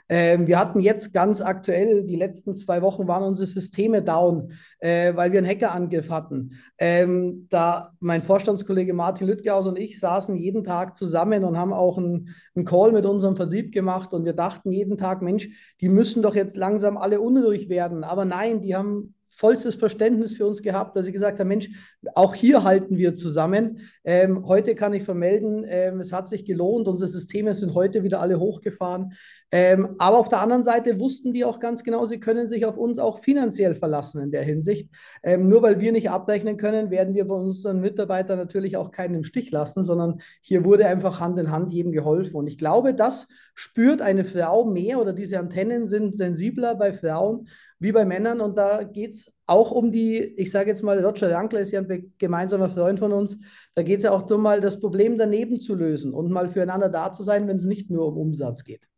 Ähm, 0.09 0.47
wir 0.47 0.59
hatten 0.59 0.81
jetzt 0.81 1.13
ganz 1.13 1.41
aktuell, 1.41 2.05
die 2.05 2.17
letzten 2.17 2.55
zwei 2.55 2.83
Wochen 2.83 3.07
waren 3.09 3.23
unsere 3.23 3.47
Systeme 3.47 4.03
down, 4.03 4.53
äh, 4.79 5.15
weil 5.15 5.33
wir 5.33 5.39
einen 5.39 5.49
Hackerangriff 5.49 6.11
hatten. 6.11 6.53
Ähm, 6.79 7.47
da 7.51 7.93
mein 8.01 8.23
Vorstandskollege 8.23 8.95
Martin 8.95 9.27
Lüttgaus 9.27 9.67
und 9.67 9.79
ich 9.79 9.99
saßen 9.99 10.37
jeden 10.37 10.65
Tag 10.65 10.97
zusammen 10.97 11.45
und 11.45 11.57
haben 11.57 11.73
auch 11.73 11.99
einen, 11.99 12.35
einen 12.55 12.65
Call 12.65 12.93
mit 12.93 13.07
unserem 13.07 13.37
Vertrieb 13.37 13.73
gemacht 13.73 14.13
und 14.13 14.25
wir 14.25 14.35
dachten 14.35 14.71
jeden 14.71 14.99
Tag, 14.99 15.23
Mensch, 15.23 15.49
die 15.81 15.89
müssen 15.89 16.23
doch 16.23 16.35
jetzt 16.35 16.57
langsam 16.57 16.97
alle 16.97 17.21
unruhig 17.21 17.69
werden. 17.69 18.05
Aber 18.05 18.25
nein, 18.25 18.63
die 18.63 18.75
haben 18.75 19.15
vollstes 19.35 19.75
Verständnis 19.75 20.37
für 20.37 20.47
uns 20.47 20.63
gehabt, 20.63 20.95
dass 20.95 21.07
sie 21.07 21.13
gesagt 21.13 21.41
haben, 21.41 21.49
Mensch, 21.49 21.71
auch 22.15 22.35
hier 22.35 22.65
halten 22.65 22.97
wir 22.99 23.15
zusammen. 23.15 23.81
Ähm, 24.05 24.47
heute 24.47 24.75
kann 24.75 24.93
ich 24.93 25.03
vermelden, 25.03 25.65
ähm, 25.67 26.01
es 26.01 26.13
hat 26.13 26.29
sich 26.29 26.45
gelohnt, 26.45 26.87
unsere 26.87 27.09
Systeme 27.09 27.55
sind 27.55 27.75
heute 27.75 28.05
wieder 28.05 28.21
alle 28.21 28.39
hochgefahren. 28.39 29.15
Ähm, 29.55 29.97
aber 29.99 30.17
auf 30.17 30.31
der 30.31 30.41
anderen 30.41 30.65
Seite 30.65 30.99
wussten 30.99 31.35
die 31.35 31.45
auch 31.45 31.61
ganz 31.61 31.85
genau, 31.85 32.07
sie 32.07 32.19
können 32.19 32.49
sich 32.49 32.65
auf 32.65 32.79
uns 32.79 32.99
auch 32.99 33.19
finanziell 33.19 33.75
verlassen 33.75 34.23
in 34.23 34.31
der 34.31 34.43
Hinsicht. 34.43 34.89
Ähm, 35.23 35.47
nur 35.47 35.61
weil 35.61 35.79
wir 35.79 35.93
nicht 35.93 36.09
abrechnen 36.09 36.57
können, 36.57 36.91
werden 36.91 37.15
wir 37.15 37.27
von 37.27 37.45
unseren 37.45 37.81
Mitarbeitern 37.81 38.39
natürlich 38.39 38.79
auch 38.79 38.91
keinen 38.91 39.17
im 39.17 39.25
Stich 39.25 39.51
lassen, 39.51 39.85
sondern 39.85 40.23
hier 40.41 40.65
wurde 40.65 40.87
einfach 40.87 41.21
Hand 41.21 41.39
in 41.39 41.51
Hand 41.51 41.71
jedem 41.71 41.93
geholfen. 41.93 42.37
Und 42.37 42.47
ich 42.47 42.57
glaube, 42.57 42.95
das 42.95 43.29
spürt 43.55 44.01
eine 44.01 44.25
Frau 44.25 44.65
mehr 44.65 44.99
oder 44.99 45.13
diese 45.13 45.39
Antennen 45.39 45.85
sind 45.85 46.17
sensibler 46.17 46.75
bei 46.75 46.95
Frauen 46.95 47.47
wie 47.79 47.93
bei 47.93 48.07
Männern. 48.07 48.41
Und 48.41 48.57
da 48.57 48.85
geht 48.85 49.11
es 49.11 49.31
auch 49.47 49.71
um 49.71 49.93
die, 49.93 50.17
ich 50.19 50.51
sage 50.51 50.71
jetzt 50.71 50.83
mal, 50.83 51.05
Roger 51.05 51.31
Rankler 51.31 51.61
ist 51.61 51.73
ja 51.73 51.81
ein 51.81 52.15
gemeinsamer 52.17 52.71
Freund 52.71 52.99
von 52.99 53.13
uns, 53.13 53.37
da 53.75 53.83
geht 53.83 53.99
es 53.99 54.05
ja 54.05 54.13
auch 54.13 54.23
darum, 54.23 54.45
mal 54.45 54.63
das 54.63 54.81
Problem 54.81 55.19
daneben 55.19 55.61
zu 55.61 55.75
lösen 55.75 56.15
und 56.15 56.31
mal 56.31 56.49
füreinander 56.49 56.89
da 56.89 57.13
zu 57.13 57.23
sein, 57.23 57.47
wenn 57.49 57.57
es 57.57 57.65
nicht 57.65 57.91
nur 57.91 58.07
um 58.07 58.17
Umsatz 58.17 58.65
geht. 58.65 58.89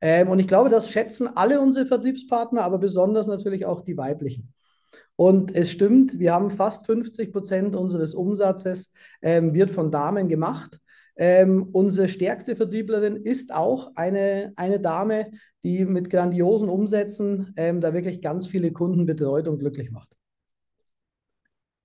Ähm, 0.00 0.28
und 0.28 0.38
ich 0.38 0.48
glaube, 0.48 0.70
das 0.70 0.90
schätzen 0.90 1.28
alle 1.36 1.60
unsere 1.60 1.86
Vertriebspartner, 1.86 2.62
aber 2.62 2.78
besonders 2.78 3.26
natürlich 3.26 3.66
auch 3.66 3.82
die 3.82 3.96
weiblichen. 3.96 4.52
Und 5.16 5.54
es 5.54 5.70
stimmt, 5.70 6.18
wir 6.18 6.32
haben 6.32 6.50
fast 6.50 6.86
50 6.86 7.32
Prozent 7.32 7.76
unseres 7.76 8.14
Umsatzes 8.14 8.90
ähm, 9.20 9.52
wird 9.52 9.70
von 9.70 9.90
Damen 9.90 10.28
gemacht. 10.28 10.80
Ähm, 11.16 11.68
unsere 11.72 12.08
stärkste 12.08 12.56
Vertrieblerin 12.56 13.16
ist 13.16 13.52
auch 13.52 13.92
eine, 13.96 14.54
eine 14.56 14.80
Dame, 14.80 15.30
die 15.62 15.84
mit 15.84 16.08
grandiosen 16.08 16.70
Umsätzen 16.70 17.52
ähm, 17.56 17.82
da 17.82 17.92
wirklich 17.92 18.22
ganz 18.22 18.46
viele 18.46 18.72
Kunden 18.72 19.04
betreut 19.04 19.46
und 19.46 19.58
glücklich 19.58 19.90
macht. 19.90 20.08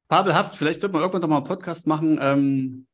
Fabelhaft, 0.07 0.55
vielleicht 0.55 0.79
sollte 0.79 0.93
man 0.93 1.01
irgendwann 1.01 1.21
noch 1.21 1.27
mal 1.27 1.37
einen 1.37 1.45
Podcast 1.45 1.87
machen, 1.87 2.19
ähm, 2.21 2.87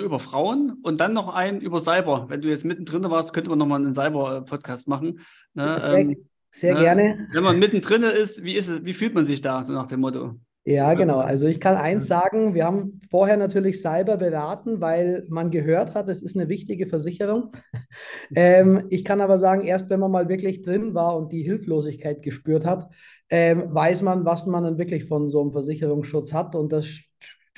über 0.00 0.18
Frauen 0.18 0.78
und 0.82 1.00
dann 1.00 1.12
noch 1.12 1.28
einen 1.34 1.60
über 1.60 1.80
Cyber. 1.80 2.26
Wenn 2.28 2.40
du 2.40 2.48
jetzt 2.48 2.64
mittendrin 2.64 3.02
warst, 3.10 3.32
könnte 3.32 3.50
man 3.50 3.58
noch 3.58 3.66
mal 3.66 3.76
einen 3.76 3.94
Cyber-Podcast 3.94 4.88
machen. 4.88 5.20
Ne? 5.54 5.78
Sehr, 5.78 5.94
ähm, 5.94 6.16
sehr 6.50 6.74
ne? 6.74 6.80
gerne. 6.80 7.28
Wenn 7.32 7.42
man 7.42 7.58
mittendrin 7.58 8.02
ist, 8.02 8.42
wie 8.42 8.54
ist 8.54 8.68
es, 8.68 8.84
wie 8.84 8.92
fühlt 8.94 9.14
man 9.14 9.24
sich 9.24 9.42
da, 9.42 9.62
so 9.62 9.72
nach 9.72 9.86
dem 9.86 10.00
Motto? 10.00 10.36
Ja, 10.64 10.94
genau. 10.94 11.18
Also 11.18 11.46
ich 11.46 11.58
kann 11.58 11.74
eins 11.74 12.06
sagen, 12.06 12.54
wir 12.54 12.64
haben 12.64 13.00
vorher 13.10 13.36
natürlich 13.36 13.80
Cyber 13.80 14.16
beraten, 14.16 14.80
weil 14.80 15.26
man 15.28 15.50
gehört 15.50 15.94
hat, 15.94 16.08
es 16.08 16.22
ist 16.22 16.36
eine 16.36 16.48
wichtige 16.48 16.86
Versicherung. 16.86 17.50
ähm, 18.36 18.86
ich 18.88 19.04
kann 19.04 19.20
aber 19.20 19.38
sagen, 19.38 19.62
erst 19.62 19.90
wenn 19.90 19.98
man 19.98 20.12
mal 20.12 20.28
wirklich 20.28 20.62
drin 20.62 20.94
war 20.94 21.16
und 21.16 21.32
die 21.32 21.42
Hilflosigkeit 21.42 22.22
gespürt 22.22 22.64
hat, 22.64 22.88
ähm, 23.28 23.74
weiß 23.74 24.02
man, 24.02 24.24
was 24.24 24.46
man 24.46 24.62
dann 24.62 24.78
wirklich 24.78 25.06
von 25.06 25.30
so 25.30 25.40
einem 25.40 25.50
Versicherungsschutz 25.50 26.32
hat. 26.32 26.54
Und 26.54 26.70
das 26.70 26.86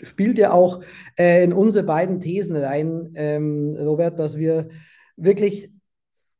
spielt 0.03 0.39
ja 0.39 0.53
auch 0.53 0.83
äh, 1.19 1.45
in 1.45 1.53
unsere 1.53 1.85
beiden 1.85 2.21
Thesen 2.21 2.57
rein, 2.57 3.13
ähm, 3.15 3.77
Robert, 3.79 4.19
dass 4.19 4.37
wir 4.37 4.69
wirklich 5.17 5.71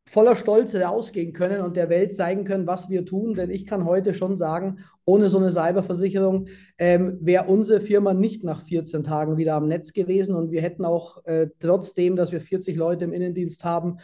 voller 0.07 0.37
Stolz 0.37 0.75
rausgehen 0.75 1.33
können 1.33 1.63
und 1.63 1.77
der 1.77 1.89
Welt 1.89 2.15
zeigen 2.15 2.45
können, 2.45 2.67
was 2.67 2.89
wir 2.91 3.05
tun. 3.05 3.35
Denn 3.35 3.51
ich 3.51 3.67
kann 3.67 3.85
heute 3.85 4.15
schon 4.15 4.37
sagen, 4.37 4.81
ohne 5.05 5.29
so 5.29 5.39
eine 5.39 5.51
Cyberversicherung 5.51 6.47
ähm, 6.79 7.19
wäre 7.21 7.45
unsere 7.47 7.81
Firma 7.81 8.15
nicht 8.15 8.43
nach 8.45 8.65
14 8.65 9.05
Tagen 9.05 9.37
wieder 9.37 9.55
am 9.55 9.69
Netz 9.69 9.93
gewesen 9.93 10.35
und 10.35 10.51
wir 10.51 10.63
hätten 10.63 10.85
auch 10.85 11.25
äh, 11.25 11.49
trotzdem, 11.61 12.17
dass 12.17 12.33
wir 12.33 12.41
40 12.41 12.77
Leute 12.77 13.05
im 13.05 13.13
Innendienst 13.13 13.65
haben, 13.65 13.99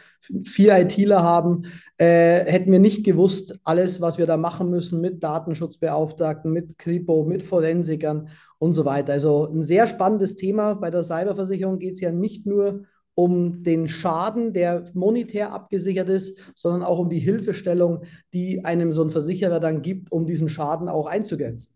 vier 0.44 0.78
ITler 0.78 1.22
haben, 1.22 1.62
äh, 1.96 2.44
hätten 2.44 2.70
wir 2.70 2.78
nicht 2.78 3.04
gewusst, 3.04 3.58
alles, 3.64 4.00
was 4.00 4.18
wir 4.18 4.26
da 4.26 4.36
machen 4.36 4.70
müssen 4.70 5.00
mit 5.00 5.22
Datenschutzbeauftragten, 5.22 6.52
mit 6.52 6.78
Kripo, 6.78 7.24
mit 7.24 7.42
Forensikern 7.42 8.28
und 8.58 8.74
so 8.74 8.84
weiter. 8.84 9.14
Also 9.14 9.46
ein 9.46 9.62
sehr 9.62 9.86
spannendes 9.86 10.36
Thema. 10.36 10.74
Bei 10.74 10.90
der 10.90 11.02
Cyberversicherung 11.02 11.78
geht 11.78 11.94
es 11.94 12.00
ja 12.00 12.12
nicht 12.12 12.46
nur 12.46 12.68
um 12.68 12.86
den 13.28 13.88
Schaden, 13.88 14.52
der 14.52 14.86
monetär 14.94 15.52
abgesichert 15.52 16.08
ist, 16.08 16.52
sondern 16.54 16.82
auch 16.82 16.98
um 16.98 17.08
die 17.08 17.18
Hilfestellung, 17.18 18.04
die 18.32 18.64
einem 18.64 18.92
so 18.92 19.02
ein 19.02 19.10
Versicherer 19.10 19.60
dann 19.60 19.82
gibt, 19.82 20.12
um 20.12 20.26
diesen 20.26 20.48
Schaden 20.48 20.88
auch 20.88 21.06
einzugrenzen. 21.06 21.74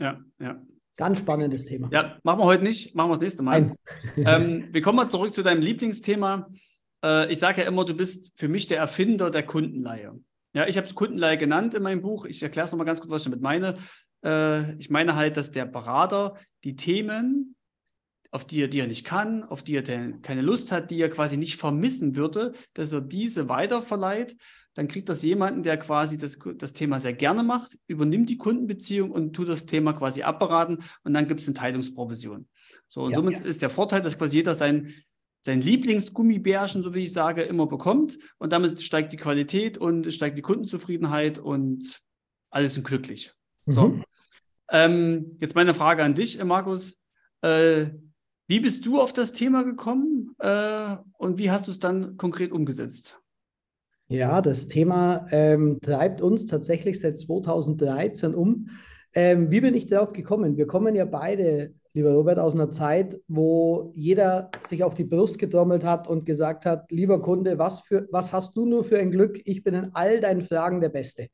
Ja, 0.00 0.20
ja. 0.40 0.60
Ganz 0.96 1.18
spannendes 1.18 1.64
Thema. 1.64 1.88
Ja, 1.90 2.18
machen 2.22 2.40
wir 2.40 2.44
heute 2.44 2.62
nicht, 2.62 2.94
machen 2.94 3.10
wir 3.10 3.14
das 3.14 3.22
nächste 3.22 3.42
Mal. 3.42 3.74
ähm, 4.16 4.68
wir 4.70 4.80
kommen 4.80 4.96
mal 4.96 5.08
zurück 5.08 5.34
zu 5.34 5.42
deinem 5.42 5.60
Lieblingsthema. 5.60 6.48
Äh, 7.04 7.32
ich 7.32 7.40
sage 7.40 7.62
ja 7.62 7.68
immer, 7.68 7.84
du 7.84 7.94
bist 7.94 8.32
für 8.36 8.48
mich 8.48 8.68
der 8.68 8.78
Erfinder 8.78 9.30
der 9.30 9.44
Kundenleihe. 9.44 10.12
Ja, 10.54 10.68
ich 10.68 10.76
habe 10.76 10.86
es 10.86 10.94
Kundenleihe 10.94 11.36
genannt 11.36 11.74
in 11.74 11.82
meinem 11.82 12.00
Buch. 12.00 12.26
Ich 12.26 12.42
erkläre 12.42 12.66
es 12.66 12.70
nochmal 12.70 12.86
ganz 12.86 13.00
kurz, 13.00 13.10
was 13.10 13.22
ich 13.22 13.24
damit 13.24 13.42
meine. 13.42 13.78
Äh, 14.24 14.76
ich 14.76 14.88
meine 14.88 15.16
halt, 15.16 15.36
dass 15.36 15.50
der 15.50 15.66
Berater 15.66 16.36
die 16.62 16.76
Themen, 16.76 17.53
auf 18.34 18.44
die 18.44 18.60
er, 18.60 18.68
die 18.68 18.80
er 18.80 18.88
nicht 18.88 19.04
kann, 19.04 19.44
auf 19.44 19.62
die 19.62 19.76
er 19.76 19.82
keine 20.20 20.42
Lust 20.42 20.72
hat, 20.72 20.90
die 20.90 21.00
er 21.00 21.08
quasi 21.08 21.36
nicht 21.36 21.56
vermissen 21.56 22.16
würde, 22.16 22.52
dass 22.74 22.92
er 22.92 23.00
diese 23.00 23.48
weiterverleiht. 23.48 24.36
Dann 24.74 24.88
kriegt 24.88 25.08
das 25.08 25.22
jemanden, 25.22 25.62
der 25.62 25.76
quasi 25.76 26.18
das, 26.18 26.36
das 26.56 26.72
Thema 26.72 26.98
sehr 26.98 27.12
gerne 27.12 27.44
macht, 27.44 27.78
übernimmt 27.86 28.28
die 28.28 28.36
Kundenbeziehung 28.36 29.12
und 29.12 29.34
tut 29.34 29.48
das 29.48 29.66
Thema 29.66 29.92
quasi 29.92 30.22
abberaten 30.22 30.82
und 31.04 31.14
dann 31.14 31.28
gibt 31.28 31.42
es 31.42 31.46
eine 31.46 31.54
Teilungsprovision. 31.54 32.48
So, 32.88 33.02
und 33.02 33.10
ja, 33.10 33.16
somit 33.16 33.34
ja. 33.34 33.40
ist 33.42 33.62
der 33.62 33.70
Vorteil, 33.70 34.02
dass 34.02 34.18
quasi 34.18 34.38
jeder 34.38 34.56
sein, 34.56 34.92
sein 35.42 35.60
Lieblingsgummibärchen, 35.60 36.82
so 36.82 36.92
wie 36.92 37.04
ich 37.04 37.12
sage, 37.12 37.42
immer 37.42 37.68
bekommt 37.68 38.18
und 38.38 38.52
damit 38.52 38.82
steigt 38.82 39.12
die 39.12 39.16
Qualität 39.16 39.78
und 39.78 40.12
steigt 40.12 40.36
die 40.36 40.42
Kundenzufriedenheit 40.42 41.38
und 41.38 42.02
alles 42.50 42.74
sind 42.74 42.84
glücklich. 42.84 43.32
Mhm. 43.66 43.72
So. 43.72 44.00
Ähm, 44.70 45.36
jetzt 45.40 45.54
meine 45.54 45.72
Frage 45.72 46.02
an 46.02 46.16
dich, 46.16 46.42
Markus. 46.42 46.98
Äh, 47.42 47.90
wie 48.46 48.60
bist 48.60 48.84
du 48.86 49.00
auf 49.00 49.12
das 49.12 49.32
Thema 49.32 49.62
gekommen 49.62 50.34
äh, 50.38 50.96
und 51.18 51.38
wie 51.38 51.50
hast 51.50 51.66
du 51.66 51.70
es 51.70 51.78
dann 51.78 52.16
konkret 52.16 52.52
umgesetzt? 52.52 53.18
Ja, 54.08 54.42
das 54.42 54.68
Thema 54.68 55.26
ähm, 55.30 55.78
treibt 55.80 56.20
uns 56.20 56.46
tatsächlich 56.46 57.00
seit 57.00 57.18
2013 57.18 58.34
um. 58.34 58.68
Ähm, 59.14 59.50
wie 59.50 59.60
bin 59.60 59.74
ich 59.74 59.86
darauf 59.86 60.12
gekommen? 60.12 60.56
Wir 60.56 60.66
kommen 60.66 60.94
ja 60.94 61.04
beide, 61.04 61.72
lieber 61.94 62.12
Robert, 62.12 62.38
aus 62.38 62.54
einer 62.54 62.70
Zeit, 62.70 63.20
wo 63.28 63.92
jeder 63.94 64.50
sich 64.60 64.84
auf 64.84 64.94
die 64.94 65.04
Brust 65.04 65.38
getrommelt 65.38 65.84
hat 65.84 66.08
und 66.08 66.26
gesagt 66.26 66.66
hat, 66.66 66.90
lieber 66.90 67.22
Kunde, 67.22 67.58
was, 67.58 67.82
für, 67.82 68.08
was 68.10 68.32
hast 68.32 68.56
du 68.56 68.66
nur 68.66 68.84
für 68.84 68.98
ein 68.98 69.10
Glück? 69.10 69.40
Ich 69.44 69.62
bin 69.62 69.74
in 69.74 69.90
all 69.94 70.20
deinen 70.20 70.42
Fragen 70.42 70.80
der 70.80 70.88
Beste. 70.90 71.28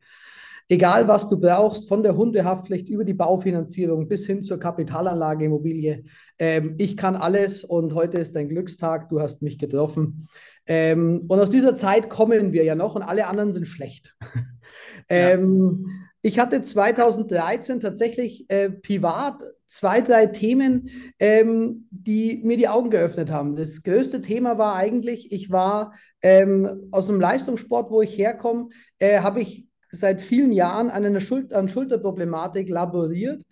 Egal, 0.70 1.08
was 1.08 1.26
du 1.26 1.36
brauchst, 1.36 1.88
von 1.88 2.04
der 2.04 2.16
Hundehaftpflicht 2.16 2.88
über 2.88 3.04
die 3.04 3.12
Baufinanzierung 3.12 4.06
bis 4.06 4.24
hin 4.24 4.44
zur 4.44 4.60
Kapitalanlage 4.60 5.46
Immobilie. 5.46 6.04
Ähm, 6.38 6.76
ich 6.78 6.96
kann 6.96 7.16
alles 7.16 7.64
und 7.64 7.92
heute 7.96 8.18
ist 8.18 8.36
dein 8.36 8.48
Glückstag, 8.48 9.08
du 9.08 9.20
hast 9.20 9.42
mich 9.42 9.58
getroffen. 9.58 10.28
Ähm, 10.66 11.24
und 11.26 11.40
aus 11.40 11.50
dieser 11.50 11.74
Zeit 11.74 12.08
kommen 12.08 12.52
wir 12.52 12.62
ja 12.62 12.76
noch 12.76 12.94
und 12.94 13.02
alle 13.02 13.26
anderen 13.26 13.52
sind 13.52 13.66
schlecht. 13.66 14.16
ähm, 15.08 15.86
ja. 15.88 15.92
Ich 16.22 16.38
hatte 16.38 16.62
2013 16.62 17.80
tatsächlich 17.80 18.44
äh, 18.48 18.70
privat 18.70 19.40
zwei, 19.66 20.02
drei 20.02 20.26
Themen, 20.26 20.90
ähm, 21.18 21.88
die 21.90 22.42
mir 22.44 22.56
die 22.56 22.68
Augen 22.68 22.90
geöffnet 22.90 23.30
haben. 23.30 23.56
Das 23.56 23.82
größte 23.82 24.20
Thema 24.20 24.56
war 24.56 24.76
eigentlich, 24.76 25.32
ich 25.32 25.50
war 25.50 25.94
ähm, 26.22 26.88
aus 26.92 27.08
dem 27.08 27.20
Leistungssport, 27.20 27.90
wo 27.90 28.02
ich 28.02 28.16
herkomme, 28.16 28.68
äh, 29.00 29.20
habe 29.20 29.40
ich 29.40 29.66
seit 29.92 30.22
vielen 30.22 30.52
Jahren 30.52 30.90
an 30.90 31.04
einer 31.04 31.20
Schul 31.20 31.48
an 31.52 31.68
Schulterproblematik 31.68 32.68
laboriert 32.68 33.42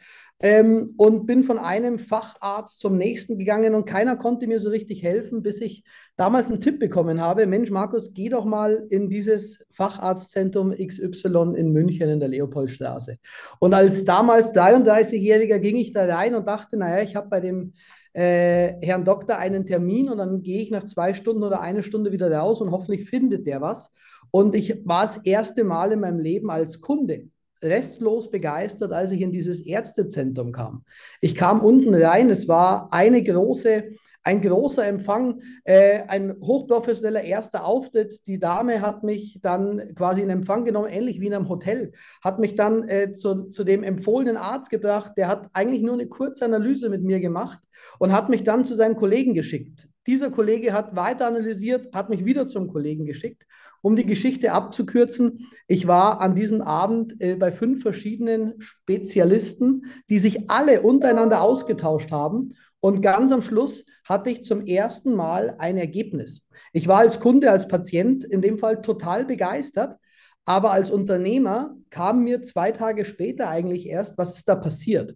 ähm, 0.40 0.95
und 0.97 1.26
bin 1.26 1.42
von 1.42 1.59
einem 1.59 1.99
Facharzt 1.99 2.78
zum 2.78 2.97
nächsten 2.97 3.38
gegangen 3.38 3.75
und 3.75 3.87
keiner 3.87 4.16
konnte 4.16 4.47
mir 4.47 4.61
so 4.61 4.68
richtig 4.68 5.02
helfen, 5.02 5.42
bis 5.42 5.61
ich 5.61 5.83
damals 6.16 6.49
einen 6.49 6.61
Tipp 6.61 6.78
bekommen 6.78 7.21
habe. 7.21 7.47
Mensch, 7.47 7.71
Markus, 7.71 8.14
geh 8.14 8.28
doch 8.28 8.45
mal 8.45 8.87
in 8.90 9.09
dieses 9.09 9.64
Facharztzentrum 9.73 10.75
XY 10.75 11.54
in 11.57 11.73
München 11.73 12.09
in 12.09 12.21
der 12.21 12.28
Leopoldstraße. 12.28 13.18
Und 13.59 13.75
als 13.75 14.04
damals 14.04 14.54
33-Jähriger 14.54 15.59
ging 15.59 15.76
ich 15.76 15.92
da 15.92 16.04
rein 16.04 16.37
und 16.37 16.47
dachte, 16.47 16.76
naja, 16.76 17.02
ich 17.02 17.16
habe 17.16 17.28
bei 17.28 17.40
dem 17.40 17.73
äh, 18.12 18.75
Herrn 18.80 19.04
Doktor 19.04 19.38
einen 19.38 19.66
Termin 19.66 20.09
und 20.09 20.18
dann 20.18 20.42
gehe 20.42 20.62
ich 20.62 20.71
nach 20.71 20.85
zwei 20.85 21.14
Stunden 21.14 21.42
oder 21.42 21.61
eine 21.61 21.83
Stunde 21.83 22.12
wieder 22.12 22.33
raus 22.33 22.61
und 22.61 22.71
hoffentlich 22.71 23.09
findet 23.09 23.47
der 23.47 23.61
was. 23.61 23.90
Und 24.30 24.54
ich 24.54 24.82
war 24.85 25.02
das 25.02 25.18
erste 25.18 25.64
Mal 25.64 25.92
in 25.92 26.00
meinem 26.00 26.18
Leben 26.18 26.50
als 26.50 26.80
Kunde 26.80 27.28
restlos 27.62 28.30
begeistert, 28.30 28.92
als 28.92 29.11
ich 29.11 29.20
in 29.20 29.32
dieses 29.32 29.61
Ärztezentrum 29.61 30.52
kam. 30.52 30.85
Ich 31.20 31.35
kam 31.35 31.61
unten 31.61 31.94
rein, 31.94 32.30
es 32.30 32.49
war 32.49 32.92
eine 32.92 33.23
große, 33.23 33.85
ein 34.23 34.40
großer 34.40 34.87
Empfang, 34.87 35.40
äh, 35.64 36.02
ein 36.06 36.37
hochprofessioneller 36.40 37.25
erster 37.25 37.64
Auftritt. 37.64 38.26
Die 38.26 38.38
Dame 38.38 38.80
hat 38.80 39.02
mich 39.02 39.40
dann 39.42 39.94
quasi 39.94 40.23
in 40.23 40.30
Empfang 40.30 40.64
genommen, 40.64 40.88
ähnlich 40.88 41.20
wie 41.20 41.26
in 41.26 41.35
einem 41.35 41.49
Hotel, 41.49 41.92
hat 42.23 42.38
mich 42.38 42.54
dann 42.54 42.87
äh, 42.88 43.14
zu, 43.14 43.49
zu 43.49 43.64
dem 43.64 43.82
empfohlenen 43.82 44.37
Arzt 44.37 44.70
gebracht, 44.70 45.12
der 45.16 45.28
hat 45.28 45.49
eigentlich 45.52 45.82
nur 45.82 45.94
eine 45.94 46.08
kurze 46.08 46.44
Analyse 46.44 46.90
mit 46.90 47.02
mir 47.02 47.20
gemacht 47.20 47.58
und 47.99 48.12
hat 48.12 48.28
mich 48.28 48.44
dann 48.44 48.64
zu 48.64 48.75
seinem 48.75 48.97
Kollegen 48.97 49.35
geschickt. 49.35 49.88
Dieser 50.09 50.33
Kollege 50.33 50.73
hat 50.73 50.97
weiter 50.97 51.29
analysiert, 51.29 51.95
hat 51.95 52.09
mich 52.09 52.25
wieder 52.25 52.49
zum 52.49 52.67
Kollegen 52.67 53.07
geschickt 53.07 53.45
um 53.81 53.97
die 53.97 54.07
Geschichte 54.07 54.53
abzukürzen, 54.53 55.49
ich 55.67 55.87
war 55.87 56.21
an 56.21 56.35
diesem 56.35 56.62
Abend 56.62 57.21
äh, 57.21 57.37
bei 57.37 57.53
fünf 57.53 57.83
verschiedenen 57.83 58.61
Spezialisten, 58.61 59.87
die 60.11 60.19
sich 60.19 60.50
alle 60.50 60.83
untereinander 60.83 61.43
ausgetauscht 61.43 62.11
haben. 62.11 62.55
Und 62.81 63.03
ganz 63.03 63.33
am 63.33 63.43
Schluss 63.43 63.85
hatte 64.05 64.31
ich 64.31 64.43
zum 64.43 64.65
ersten 64.65 65.15
Mal 65.15 65.57
ein 65.59 65.79
Ergebnis. 65.79 66.47
Ich 66.73 66.87
war 66.87 66.99
als 66.99 67.19
Kunde, 67.19 67.50
als 67.50 67.67
Patient 67.67 68.25
in 68.25 68.41
dem 68.41 68.59
Fall 68.59 68.83
total 68.83 69.25
begeistert. 69.25 69.97
Aber 70.45 70.71
als 70.71 70.91
Unternehmer 70.91 71.77
kam 71.91 72.25
mir 72.25 72.43
zwei 72.43 72.73
Tage 72.73 73.05
später 73.05 73.50
eigentlich 73.50 73.87
erst, 73.87 74.17
was 74.17 74.35
ist 74.35 74.49
da 74.49 74.55
passiert. 74.55 75.15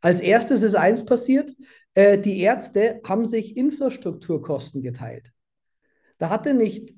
Als 0.00 0.20
erstes 0.20 0.62
ist 0.62 0.74
eins 0.74 1.04
passiert, 1.04 1.54
äh, 1.94 2.18
die 2.18 2.40
Ärzte 2.40 3.00
haben 3.06 3.24
sich 3.24 3.56
Infrastrukturkosten 3.56 4.82
geteilt. 4.82 5.32
Da 6.18 6.30
hatte 6.30 6.54
nicht 6.54 6.94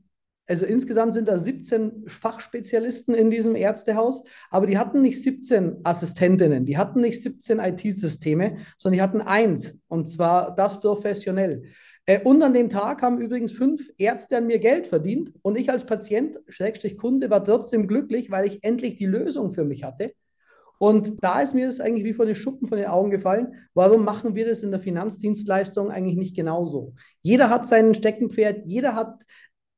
also 0.48 0.66
insgesamt 0.66 1.14
sind 1.14 1.28
da 1.28 1.38
17 1.38 2.04
Fachspezialisten 2.08 3.14
in 3.14 3.30
diesem 3.30 3.54
Ärztehaus, 3.54 4.22
aber 4.50 4.66
die 4.66 4.76
hatten 4.76 5.00
nicht 5.00 5.22
17 5.22 5.78
Assistentinnen, 5.84 6.64
die 6.64 6.76
hatten 6.76 7.00
nicht 7.00 7.22
17 7.22 7.58
IT-Systeme, 7.58 8.58
sondern 8.76 8.96
die 8.96 9.02
hatten 9.02 9.20
eins, 9.20 9.78
und 9.88 10.08
zwar 10.08 10.54
das 10.54 10.80
professionell. 10.80 11.62
Äh, 12.06 12.20
und 12.24 12.42
an 12.42 12.54
dem 12.54 12.68
Tag 12.68 13.02
haben 13.02 13.20
übrigens 13.20 13.52
fünf 13.52 13.88
Ärzte 13.98 14.38
an 14.38 14.46
mir 14.46 14.58
Geld 14.58 14.88
verdient 14.88 15.32
und 15.42 15.56
ich 15.56 15.70
als 15.70 15.86
Patient, 15.86 16.40
Schrägstrich 16.48 16.98
Kunde, 16.98 17.30
war 17.30 17.44
trotzdem 17.44 17.86
glücklich, 17.86 18.30
weil 18.30 18.46
ich 18.46 18.64
endlich 18.64 18.96
die 18.96 19.06
Lösung 19.06 19.52
für 19.52 19.64
mich 19.64 19.84
hatte. 19.84 20.12
Und 20.82 21.22
da 21.22 21.40
ist 21.40 21.54
mir 21.54 21.68
das 21.68 21.78
eigentlich 21.78 22.02
wie 22.02 22.12
von 22.12 22.26
den 22.26 22.34
Schuppen 22.34 22.66
von 22.66 22.76
den 22.76 22.88
Augen 22.88 23.12
gefallen. 23.12 23.54
Warum 23.72 24.04
machen 24.04 24.34
wir 24.34 24.48
das 24.48 24.64
in 24.64 24.72
der 24.72 24.80
Finanzdienstleistung 24.80 25.92
eigentlich 25.92 26.16
nicht 26.16 26.34
genauso? 26.34 26.94
Jeder 27.22 27.50
hat 27.50 27.68
seinen 27.68 27.94
Steckenpferd, 27.94 28.64
jeder 28.66 28.96
hat 28.96 29.22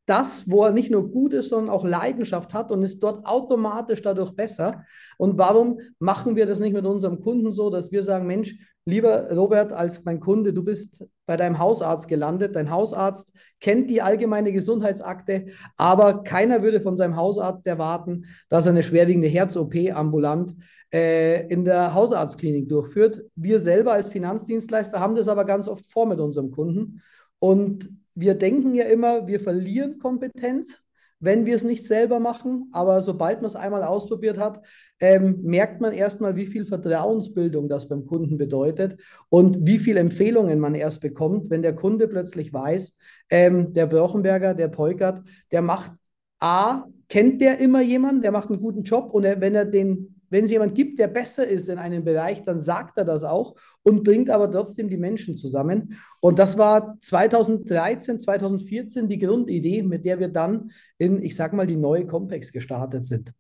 das, 0.07 0.51
wo 0.51 0.65
er 0.65 0.73
nicht 0.73 0.91
nur 0.91 1.11
gut 1.11 1.33
ist, 1.33 1.49
sondern 1.49 1.75
auch 1.75 1.85
Leidenschaft 1.85 2.53
hat 2.53 2.71
und 2.71 2.83
ist 2.83 3.03
dort 3.03 3.27
automatisch 3.27 4.03
dadurch 4.03 4.33
besser. 4.33 4.85
Und 5.17 5.39
warum 5.39 5.81
machen 5.99 6.37
wir 6.37 6.47
das 6.47 6.61
nicht 6.61 6.75
mit 6.75 6.85
unserem 6.85 7.21
Kunden 7.21 7.53
so, 7.53 7.71
dass 7.71 7.91
wir 7.91 8.03
sagen, 8.03 8.27
Mensch, 8.27 8.55
lieber 8.85 9.31
Robert, 9.33 9.73
als 9.73 10.05
mein 10.05 10.21
Kunde, 10.21 10.53
du 10.53 10.63
bist 10.63 11.05
bei 11.27 11.37
deinem 11.37 11.59
Hausarzt 11.59 12.07
gelandet. 12.09 12.55
Dein 12.55 12.71
Hausarzt 12.71 13.33
kennt 13.61 13.89
die 13.89 14.03
allgemeine 14.03 14.53
Gesundheitsakte, 14.53 15.47
aber 15.77 16.23
keiner 16.23 16.63
würde 16.63 16.81
von 16.81 16.97
seinem 16.97 17.17
Hausarzt 17.17 17.67
erwarten, 17.67 18.27
dass 18.49 18.67
er 18.67 18.73
eine 18.73 18.83
schwerwiegende 18.83 19.29
Herz-OP 19.29 19.75
ambulant 19.95 20.55
äh, 20.93 21.47
in 21.49 21.65
der 21.65 21.95
Hausarztklinik 21.95 22.69
durchführt. 22.69 23.23
Wir 23.37 23.59
selber 23.61 23.93
als 23.95 24.11
Finanzdienstleister 24.11 25.01
haben 25.01 25.15
das 25.15 25.29
aber 25.29 25.47
ganz 25.47 25.67
oft 25.67 25.91
vor 25.91 26.07
mit 26.07 26.21
unserem 26.21 26.51
Kunden. 26.51 27.01
Und 27.39 27.89
wir 28.15 28.35
denken 28.35 28.75
ja 28.75 28.85
immer, 28.85 29.27
wir 29.27 29.41
verlieren 29.41 29.99
Kompetenz, 29.99 30.81
wenn 31.21 31.47
wir 31.47 31.57
es 31.57 31.65
nicht 31.65 31.87
selber 31.87 32.21
machen. 32.21 32.69
Aber 32.73 33.03
sobald 33.03 33.39
man 33.39 33.47
es 33.47 33.57
einmal 33.57 33.83
ausprobiert 33.83 34.39
hat, 34.39 34.61
ähm, 35.01 35.41
merkt 35.43 35.81
man 35.81 35.93
erstmal, 35.93 36.37
wie 36.37 36.47
viel 36.47 36.67
Vertrauensbildung 36.67 37.69
das 37.69 37.89
beim 37.89 38.07
Kunden 38.07 38.37
bedeutet 38.37 39.01
und 39.29 39.67
wie 39.67 39.79
viele 39.79 40.01
Empfehlungen 40.01 40.61
man 40.61 40.75
erst 40.75 41.01
bekommt, 41.01 41.51
wenn 41.51 41.63
der 41.63 41.75
Kunde 41.75 42.09
plötzlich 42.09 42.53
weiß, 42.53 42.95
ähm, 43.31 43.73
der 43.73 43.87
Brochenberger, 43.87 44.55
der 44.55 44.69
Peukert, 44.69 45.23
der 45.51 45.63
macht 45.63 45.93
A, 46.41 46.85
kennt 47.09 47.41
der 47.41 47.59
immer 47.59 47.81
jemanden, 47.81 48.23
der 48.23 48.33
macht 48.33 48.51
einen 48.51 48.61
guten 48.61 48.83
Job 48.83 49.11
und 49.13 49.25
er, 49.25 49.41
wenn 49.41 49.55
er 49.55 49.65
den 49.65 50.14
wenn 50.35 50.47
es 50.47 50.51
jemand 50.51 50.75
gibt, 50.75 50.99
der 50.99 51.07
besser 51.07 51.47
ist 51.47 51.69
in 51.69 51.79
einem 51.79 52.03
Bereich, 52.03 52.43
dann 52.43 52.61
sagt 52.61 52.99
er 52.99 53.05
das 53.05 53.23
auch 53.23 53.55
und 53.85 54.03
bringt 54.03 54.31
aber 54.31 54.51
trotzdem 54.51 54.91
die 54.91 54.97
Menschen 54.97 55.37
zusammen. 55.37 55.97
Und 56.19 56.41
das 56.41 56.59
war 56.59 56.99
2013, 57.01 58.19
2014 58.19 59.09
die 59.09 59.21
Grundidee, 59.21 59.85
mit 59.85 60.05
der 60.05 60.19
wir 60.19 60.27
dann 60.27 60.73
in, 60.99 61.23
ich 61.23 61.37
sag 61.37 61.53
mal, 61.53 61.69
die 61.69 61.77
neue 61.77 62.05
Compex 62.09 62.51
gestartet 62.51 63.07
sind. 63.07 63.33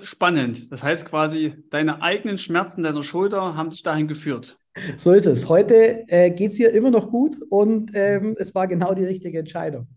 Spannend. 0.00 0.72
Das 0.72 0.82
heißt 0.82 1.04
quasi, 1.04 1.62
deine 1.68 2.00
eigenen 2.00 2.38
Schmerzen 2.38 2.82
deiner 2.82 3.02
Schulter 3.02 3.56
haben 3.56 3.68
dich 3.68 3.82
dahin 3.82 4.08
geführt. 4.08 4.58
So 4.96 5.12
ist 5.12 5.26
es. 5.26 5.50
Heute 5.50 6.08
äh, 6.08 6.30
geht 6.30 6.52
es 6.52 6.56
hier 6.56 6.72
immer 6.72 6.90
noch 6.90 7.10
gut 7.10 7.36
und 7.50 7.90
ähm, 7.92 8.36
es 8.38 8.54
war 8.54 8.66
genau 8.68 8.94
die 8.94 9.04
richtige 9.04 9.40
Entscheidung. 9.40 9.88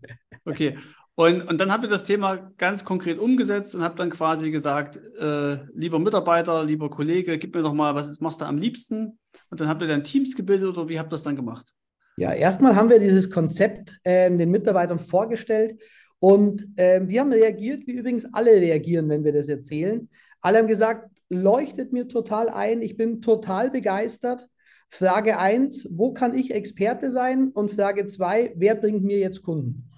Okay. 0.44 0.76
Und, 1.16 1.42
und 1.42 1.58
dann 1.58 1.70
habt 1.70 1.84
ihr 1.84 1.90
das 1.90 2.02
Thema 2.02 2.50
ganz 2.58 2.84
konkret 2.84 3.18
umgesetzt 3.18 3.74
und 3.74 3.82
habt 3.82 4.00
dann 4.00 4.10
quasi 4.10 4.50
gesagt, 4.50 4.96
äh, 5.18 5.58
lieber 5.72 6.00
Mitarbeiter, 6.00 6.64
lieber 6.64 6.90
Kollege, 6.90 7.38
gib 7.38 7.54
mir 7.54 7.62
doch 7.62 7.72
mal, 7.72 7.94
was 7.94 8.20
machst 8.20 8.40
du 8.40 8.46
am 8.46 8.58
liebsten? 8.58 9.18
Und 9.50 9.60
dann 9.60 9.68
habt 9.68 9.80
ihr 9.82 9.88
dann 9.88 10.02
Teams 10.02 10.34
gebildet 10.34 10.68
oder 10.68 10.88
wie 10.88 10.98
habt 10.98 11.08
ihr 11.08 11.16
das 11.16 11.22
dann 11.22 11.36
gemacht? 11.36 11.72
Ja, 12.16 12.32
erstmal 12.32 12.74
haben 12.74 12.90
wir 12.90 12.98
dieses 12.98 13.30
Konzept 13.30 13.98
äh, 14.02 14.28
den 14.34 14.50
Mitarbeitern 14.50 14.98
vorgestellt 14.98 15.80
und 16.18 16.66
äh, 16.76 17.04
die 17.04 17.20
haben 17.20 17.32
reagiert, 17.32 17.86
wie 17.86 17.92
übrigens 17.92 18.26
alle 18.32 18.52
reagieren, 18.52 19.08
wenn 19.08 19.24
wir 19.24 19.32
das 19.32 19.48
erzählen. 19.48 20.08
Alle 20.40 20.58
haben 20.58 20.68
gesagt, 20.68 21.10
leuchtet 21.28 21.92
mir 21.92 22.08
total 22.08 22.48
ein, 22.48 22.82
ich 22.82 22.96
bin 22.96 23.20
total 23.20 23.70
begeistert. 23.70 24.48
Frage 24.88 25.38
1, 25.38 25.88
wo 25.92 26.12
kann 26.12 26.36
ich 26.36 26.52
Experte 26.52 27.10
sein? 27.10 27.50
Und 27.52 27.72
Frage 27.72 28.06
2, 28.06 28.54
wer 28.56 28.74
bringt 28.74 29.02
mir 29.02 29.18
jetzt 29.18 29.42
Kunden? 29.42 29.90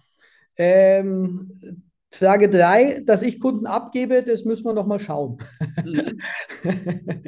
Ähm, 0.59 1.85
Frage 2.16 2.49
3, 2.49 3.03
dass 3.05 3.23
ich 3.23 3.40
Kunden 3.40 3.66
abgebe, 3.66 4.23
das 4.23 4.45
müssen 4.45 4.64
wir 4.64 4.73
noch 4.73 4.87
mal 4.87 5.01
schauen. 5.01 5.38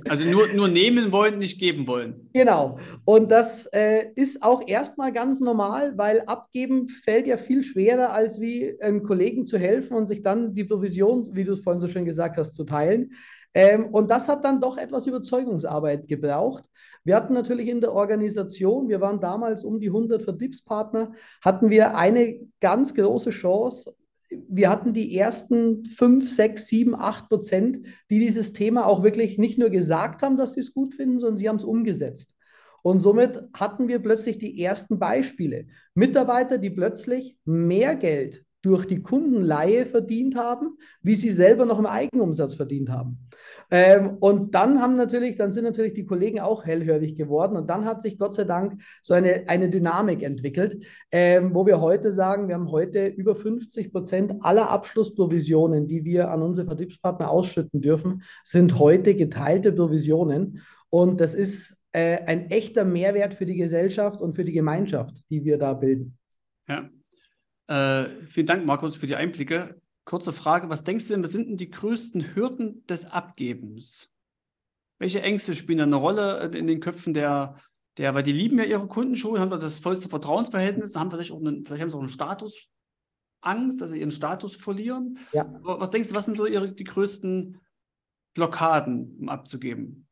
Also 0.09 0.25
nur, 0.25 0.49
nur 0.49 0.69
nehmen 0.69 1.13
wollen, 1.13 1.39
nicht 1.39 1.61
geben 1.61 1.87
wollen. 1.87 2.31
Genau. 2.33 2.79
Und 3.05 3.31
das 3.31 3.67
äh, 3.67 4.07
ist 4.17 4.43
auch 4.43 4.67
erstmal 4.67 5.13
ganz 5.13 5.41
normal, 5.41 5.97
weil 5.97 6.23
abgeben 6.23 6.89
fällt 6.89 7.27
ja 7.27 7.37
viel 7.37 7.63
schwerer, 7.63 8.13
als 8.15 8.41
wie 8.41 8.81
einem 8.81 9.03
Kollegen 9.03 9.45
zu 9.45 9.59
helfen 9.59 9.97
und 9.97 10.07
sich 10.07 10.23
dann 10.23 10.55
die 10.55 10.65
Provision, 10.65 11.29
wie 11.33 11.45
du 11.45 11.53
es 11.53 11.61
vorhin 11.61 11.81
so 11.81 11.89
schön 11.89 12.07
gesagt 12.07 12.39
hast, 12.39 12.55
zu 12.55 12.65
teilen. 12.65 13.13
Ähm, 13.55 13.87
und 13.87 14.11
das 14.11 14.29
hat 14.29 14.45
dann 14.45 14.61
doch 14.61 14.77
etwas 14.77 15.07
Überzeugungsarbeit 15.07 16.07
gebraucht. 16.07 16.65
Wir 17.05 17.17
hatten 17.17 17.33
natürlich 17.33 17.69
in 17.69 17.81
der 17.81 17.93
Organisation, 17.93 18.89
wir 18.89 19.01
waren 19.01 19.21
damals 19.21 19.65
um 19.65 19.81
die 19.81 19.89
100 19.89 20.23
Vertriebspartner, 20.23 21.13
hatten 21.43 21.71
wir 21.71 21.97
eine 21.97 22.41
ganz 22.61 22.95
große 22.95 23.31
Chance. 23.31 23.95
Wir 24.31 24.69
hatten 24.69 24.93
die 24.93 25.17
ersten 25.17 25.85
5, 25.87 26.29
6, 26.29 26.67
7, 26.67 26.95
8 26.95 27.29
Prozent, 27.31 27.87
die 28.11 28.19
dieses 28.19 28.53
Thema 28.53 28.87
auch 28.87 29.03
wirklich 29.03 29.39
nicht 29.39 29.59
nur 29.59 29.71
gesagt 29.71 30.21
haben, 30.23 30.37
dass 30.37 30.53
sie 30.53 30.61
es 30.61 30.75
gut 30.75 30.95
finden, 30.95 31.19
sondern 31.19 31.39
sie 31.39 31.49
haben 31.49 31.57
es 31.57 31.65
umgesetzt. 31.65 32.35
Und 32.83 33.01
somit 33.01 33.43
hatten 33.55 33.89
wir 33.89 33.99
plötzlich 33.99 34.39
die 34.39 34.63
ersten 34.63 34.99
Beispiele. 34.99 35.67
Mitarbeiter, 35.95 36.59
die 36.59 36.71
plötzlich 36.71 37.39
mehr 37.45 37.97
Geld 37.97 38.45
durch 38.63 38.87
die 38.87 39.03
Kundenleihe 39.03 39.87
verdient 39.87 40.35
haben, 40.35 40.79
wie 41.01 41.15
sie 41.15 41.31
selber 41.31 41.65
noch 41.65 41.79
im 41.79 41.87
Eigenumsatz 41.87 42.55
verdient 42.55 42.91
haben. 42.91 43.29
Ähm, 43.71 44.17
und 44.21 44.55
dann 44.55 44.81
haben 44.81 44.97
natürlich, 44.97 45.37
dann 45.37 45.53
sind 45.53 45.65
natürlich 45.65 45.93
die 45.93 46.07
Kollegen 46.07 46.41
auch 46.41 46.65
hellhörig 46.65 47.15
geworden 47.15 47.57
und 47.57 47.71
dann 47.71 47.85
hat 47.85 48.03
sich 48.03 48.19
Gott 48.19 48.35
sei 48.35 48.45
Dank 48.45 48.81
so 49.03 49.15
eine, 49.15 49.45
eine 49.49 49.71
Dynamik 49.71 50.23
entwickelt, 50.23 50.85
ähm, 51.13 51.55
wo 51.55 51.67
wir 51.67 51.81
heute 51.81 52.13
sagen, 52.13 52.49
wir 52.49 52.57
haben 52.57 52.71
heute 52.71 53.07
über 53.07 53.37
50 53.37 53.93
Prozent 53.93 54.35
aller 54.41 54.71
Abschlussprovisionen, 54.71 55.87
die 55.87 56.05
wir 56.05 56.31
an 56.31 56.43
unsere 56.43 56.67
Vertriebspartner 56.67 57.31
ausschütten 57.31 57.81
dürfen, 57.81 58.23
sind 58.43 58.79
heute 58.79 59.15
geteilte 59.15 59.73
Provisionen. 59.73 60.63
Und 60.91 61.21
das 61.21 61.35
ist 61.35 61.77
äh, 61.93 62.19
ein 62.25 62.51
echter 62.51 62.85
Mehrwert 62.85 63.35
für 63.35 63.47
die 63.47 63.57
Gesellschaft 63.57 64.21
und 64.21 64.35
für 64.35 64.45
die 64.45 64.53
Gemeinschaft, 64.53 65.23
die 65.31 65.45
wir 65.45 65.59
da 65.59 65.75
bilden. 65.75 66.17
Ja. 66.69 66.89
Äh, 67.69 68.27
vielen 68.29 68.47
Dank, 68.47 68.65
Markus, 68.65 68.97
für 68.97 69.07
die 69.07 69.17
Einblicke. 69.17 69.81
Kurze 70.05 70.33
Frage: 70.33 70.69
Was 70.71 70.85
denkst 70.85 71.07
du 71.07 71.15
denn, 71.15 71.23
was 71.23 71.33
sind 71.33 71.49
denn 71.49 71.57
die 71.57 71.71
größten 71.71 72.35
Hürden 72.35 72.85
des 72.87 73.05
Abgebens? 73.07 74.11
Welche 74.99 75.23
Ängste 75.23 75.55
spielen 75.55 75.79
da 75.79 75.85
eine 75.85 75.97
Rolle 75.97 76.51
in 76.55 76.67
den 76.67 76.81
Köpfen 76.81 77.15
der, 77.15 77.59
der 77.99 78.15
weil 78.15 78.23
die 78.23 78.33
lieben 78.33 78.59
ja 78.59 78.65
ihre 78.65 78.89
Kunden 78.89 79.17
schon, 79.17 79.39
haben 79.39 79.51
das 79.51 79.79
vollste 79.79 80.09
Vertrauensverhältnis, 80.09 80.97
haben 80.97 81.11
vielleicht 81.11 81.31
auch 81.31 81.41
einen, 81.41 81.65
vielleicht 81.65 81.83
haben 81.83 81.91
sie 81.91 81.97
auch 81.97 82.01
einen 82.01 82.09
Statusangst, 82.09 83.81
dass 83.81 83.91
sie 83.91 84.01
ihren 84.01 84.11
Status 84.11 84.57
verlieren. 84.57 85.19
Ja. 85.33 85.47
Was 85.63 85.91
denkst 85.91 86.09
du, 86.09 86.15
was 86.15 86.25
sind 86.25 86.37
so 86.37 86.47
ihre, 86.47 86.73
die 86.73 86.85
größten 86.85 87.61
Blockaden, 88.35 89.19
um 89.21 89.29
abzugeben? 89.29 90.09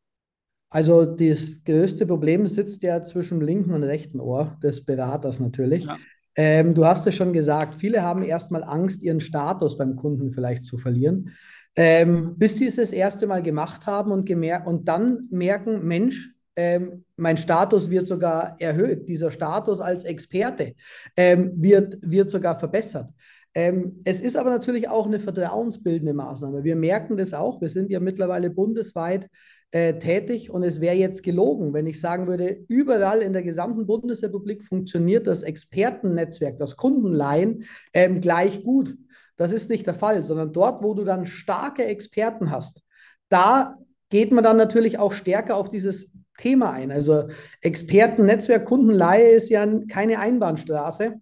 Also 0.69 1.05
das 1.07 1.65
größte 1.65 2.07
Problem 2.07 2.47
sitzt 2.47 2.83
ja 2.83 3.01
zwischen 3.03 3.41
dem 3.41 3.47
linken 3.47 3.73
und 3.73 3.83
rechten 3.83 4.21
Ohr 4.21 4.59
des 4.63 4.85
Beraters 4.85 5.41
natürlich. 5.41 5.85
Ja. 5.85 5.97
Ähm, 6.37 6.75
du 6.75 6.85
hast 6.85 7.07
es 7.07 7.15
schon 7.15 7.33
gesagt, 7.33 7.75
viele 7.75 8.03
haben 8.03 8.23
erstmal 8.23 8.63
Angst, 8.63 9.03
ihren 9.03 9.21
Status 9.21 9.79
beim 9.79 9.97
Kunden 9.97 10.33
vielleicht 10.33 10.65
zu 10.65 10.79
verlieren, 10.79 11.33
ähm, 11.77 12.35
bis 12.37 12.59
sie 12.59 12.67
es 12.67 12.77
das 12.77 12.93
erste 12.93 13.27
Mal 13.27 13.43
gemacht 13.43 13.87
haben 13.87 14.13
und, 14.13 14.31
und 14.31 14.89
dann 14.89 15.27
merken, 15.31 15.87
Mensch, 15.87 16.33
ähm, 16.57 17.05
mein 17.17 17.37
Status 17.37 17.91
wird 17.91 18.07
sogar 18.07 18.57
erhöht. 18.59 19.09
Dieser 19.09 19.31
Status 19.31 19.81
als 19.81 20.05
Experte 20.05 20.75
ähm, 21.17 21.53
wird, 21.57 21.99
wird 22.03 22.31
sogar 22.31 22.59
verbessert. 22.59 23.11
Ähm, 23.55 24.01
es 24.05 24.21
ist 24.21 24.37
aber 24.37 24.51
natürlich 24.51 24.89
auch 24.89 25.07
eine 25.07 25.21
vertrauensbildende 25.21 26.13
Maßnahme. 26.13 26.65
Wir 26.65 26.77
merken 26.77 27.17
das 27.17 27.33
auch. 27.33 27.61
Wir 27.61 27.71
sind 27.71 27.91
ja 27.91 28.01
mittlerweile 28.01 28.51
bundesweit 28.51 29.29
äh, 29.73 29.95
tätig 29.99 30.51
und 30.51 30.63
es 30.63 30.81
wäre 30.81 30.95
jetzt 30.95 31.23
gelogen, 31.23 31.73
wenn 31.73 31.87
ich 31.87 32.01
sagen 32.01 32.27
würde, 32.27 32.65
überall 32.69 33.21
in 33.21 33.33
der 33.33 33.43
gesamten 33.43 33.87
Bundesrepublik 33.87 34.65
funktioniert 34.65 35.27
das 35.27 35.43
Expertennetzwerk, 35.43 36.59
das 36.59 36.77
Kundenleihen 36.77 37.65
ähm, 37.93 38.21
gleich 38.21 38.63
gut. 38.63 38.97
Das 39.37 39.53
ist 39.53 39.69
nicht 39.69 39.87
der 39.87 39.95
Fall, 39.95 40.23
sondern 40.23 40.53
dort, 40.53 40.83
wo 40.83 40.95
du 40.95 41.05
dann 41.05 41.27
starke 41.27 41.85
Experten 41.85 42.51
hast, 42.51 42.83
da 43.29 43.75
geht 44.09 44.33
man 44.33 44.45
dann 44.45 44.57
natürlich 44.57 44.99
auch 44.99 45.13
stärker 45.13 45.57
auf 45.57 45.69
dieses 45.69 46.11
Thema 46.39 46.73
ein. 46.73 46.91
Also 46.91 47.29
Expertennetzwerk 47.61 48.65
Kundenleihe 48.67 49.31
ist 49.31 49.49
ja 49.49 49.67
keine 49.89 50.21
Einbahnstraße 50.21 51.21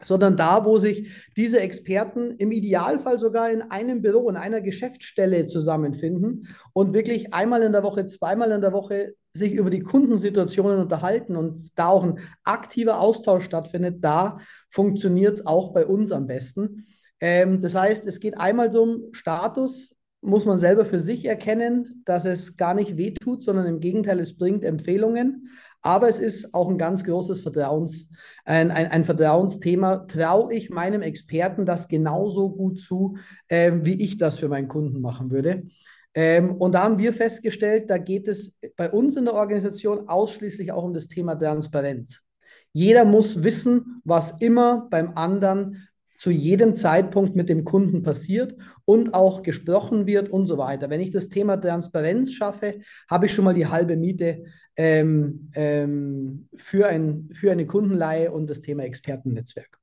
sondern 0.00 0.36
da, 0.36 0.64
wo 0.64 0.78
sich 0.78 1.10
diese 1.36 1.60
Experten 1.60 2.36
im 2.36 2.52
Idealfall 2.52 3.18
sogar 3.18 3.50
in 3.50 3.62
einem 3.62 4.00
Büro, 4.00 4.28
in 4.28 4.36
einer 4.36 4.60
Geschäftsstelle 4.60 5.46
zusammenfinden 5.46 6.48
und 6.72 6.94
wirklich 6.94 7.34
einmal 7.34 7.62
in 7.62 7.72
der 7.72 7.82
Woche, 7.82 8.06
zweimal 8.06 8.52
in 8.52 8.60
der 8.60 8.72
Woche 8.72 9.14
sich 9.32 9.52
über 9.52 9.70
die 9.70 9.80
Kundensituationen 9.80 10.78
unterhalten 10.78 11.36
und 11.36 11.58
da 11.76 11.88
auch 11.88 12.04
ein 12.04 12.18
aktiver 12.44 13.00
Austausch 13.00 13.44
stattfindet, 13.44 13.96
da 14.00 14.38
funktioniert 14.70 15.38
es 15.38 15.46
auch 15.46 15.72
bei 15.72 15.86
uns 15.86 16.12
am 16.12 16.26
besten. 16.26 16.86
Ähm, 17.20 17.60
das 17.60 17.74
heißt, 17.74 18.06
es 18.06 18.20
geht 18.20 18.38
einmal 18.38 18.74
um 18.76 19.08
Status, 19.12 19.90
muss 20.20 20.46
man 20.46 20.58
selber 20.58 20.84
für 20.84 20.98
sich 20.98 21.26
erkennen, 21.26 22.02
dass 22.04 22.24
es 22.24 22.56
gar 22.56 22.74
nicht 22.74 22.96
wehtut, 22.96 23.42
sondern 23.42 23.66
im 23.66 23.80
Gegenteil, 23.80 24.18
es 24.18 24.36
bringt 24.36 24.64
Empfehlungen. 24.64 25.50
Aber 25.80 26.08
es 26.08 26.18
ist 26.18 26.54
auch 26.54 26.68
ein 26.68 26.78
ganz 26.78 27.04
großes 27.04 27.40
Vertrauens, 27.40 28.10
ein, 28.44 28.70
ein, 28.72 28.88
ein 28.88 29.04
Vertrauensthema. 29.04 30.06
Traue 30.08 30.52
ich 30.52 30.70
meinem 30.70 31.02
Experten 31.02 31.64
das 31.64 31.86
genauso 31.86 32.50
gut 32.50 32.80
zu, 32.80 33.16
äh, 33.46 33.72
wie 33.82 34.02
ich 34.02 34.18
das 34.18 34.38
für 34.38 34.48
meinen 34.48 34.68
Kunden 34.68 35.00
machen 35.00 35.30
würde? 35.30 35.68
Ähm, 36.14 36.56
und 36.56 36.72
da 36.72 36.82
haben 36.82 36.98
wir 36.98 37.12
festgestellt, 37.12 37.88
da 37.90 37.98
geht 37.98 38.26
es 38.26 38.56
bei 38.76 38.90
uns 38.90 39.16
in 39.16 39.26
der 39.26 39.34
Organisation 39.34 40.08
ausschließlich 40.08 40.72
auch 40.72 40.82
um 40.82 40.94
das 40.94 41.06
Thema 41.06 41.36
Transparenz. 41.36 42.22
Jeder 42.72 43.04
muss 43.04 43.44
wissen, 43.44 44.02
was 44.04 44.34
immer 44.40 44.88
beim 44.90 45.12
anderen 45.16 45.87
zu 46.18 46.30
jedem 46.30 46.74
Zeitpunkt 46.74 47.36
mit 47.36 47.48
dem 47.48 47.64
Kunden 47.64 48.02
passiert 48.02 48.56
und 48.84 49.14
auch 49.14 49.42
gesprochen 49.42 50.06
wird 50.06 50.28
und 50.28 50.46
so 50.46 50.58
weiter. 50.58 50.90
Wenn 50.90 51.00
ich 51.00 51.12
das 51.12 51.28
Thema 51.28 51.56
Transparenz 51.56 52.32
schaffe, 52.32 52.80
habe 53.08 53.26
ich 53.26 53.34
schon 53.34 53.44
mal 53.44 53.54
die 53.54 53.68
halbe 53.68 53.96
Miete 53.96 54.44
ähm, 54.76 55.50
ähm, 55.54 56.48
für, 56.54 56.88
ein, 56.88 57.30
für 57.32 57.52
eine 57.52 57.66
Kundenleihe 57.66 58.32
und 58.32 58.50
das 58.50 58.60
Thema 58.60 58.82
Expertennetzwerk. 58.82 59.78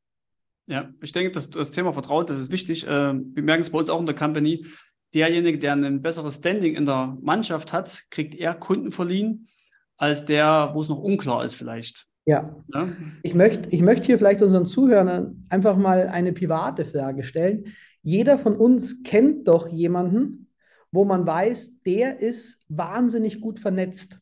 Ja, 0.68 0.90
ich 1.02 1.12
denke, 1.14 1.32
das, 1.32 1.50
das 1.50 1.72
Thema 1.72 1.94
Vertrauen, 1.94 2.26
das 2.26 2.38
ist 2.38 2.52
wichtig. 2.52 2.86
Ähm, 2.88 3.32
wir 3.34 3.44
merken 3.44 3.62
es 3.62 3.70
bei 3.70 3.80
uns 3.80 3.90
auch 3.90 4.00
in 4.00 4.06
der 4.06 4.16
Company. 4.16 4.66
Derjenige, 5.14 5.58
der 5.58 5.74
ein 5.74 6.02
besseres 6.02 6.36
Standing 6.36 6.76
in 6.76 6.86
der 6.86 7.18
Mannschaft 7.22 7.72
hat, 7.72 8.04
kriegt 8.10 8.36
eher 8.36 8.56
Kunden 8.56 8.92
verliehen, 8.92 9.48
als 9.96 10.26
der, 10.26 10.72
wo 10.74 10.82
es 10.82 10.90
noch 10.90 11.00
unklar 11.00 11.46
ist 11.46 11.56
vielleicht. 11.56 12.08
Ja. 12.26 12.56
ja. 12.74 12.90
Ich, 13.24 13.36
möchte, 13.36 13.70
ich 13.70 13.82
möchte 13.82 14.08
hier 14.08 14.18
vielleicht 14.18 14.42
unseren 14.42 14.66
Zuhörern 14.66 15.46
einfach 15.50 15.78
mal 15.78 16.08
eine 16.08 16.34
private 16.34 16.86
Frage 16.86 17.24
stellen. 17.24 17.66
Jeder 18.02 18.38
von 18.38 18.56
uns 18.56 19.04
kennt 19.04 19.48
doch 19.48 19.68
jemanden, 19.68 20.50
wo 20.92 21.06
man 21.06 21.26
weiß, 21.26 21.82
der 21.84 22.20
ist 22.20 22.62
wahnsinnig 22.68 23.42
gut 23.42 23.60
vernetzt. 23.60 24.20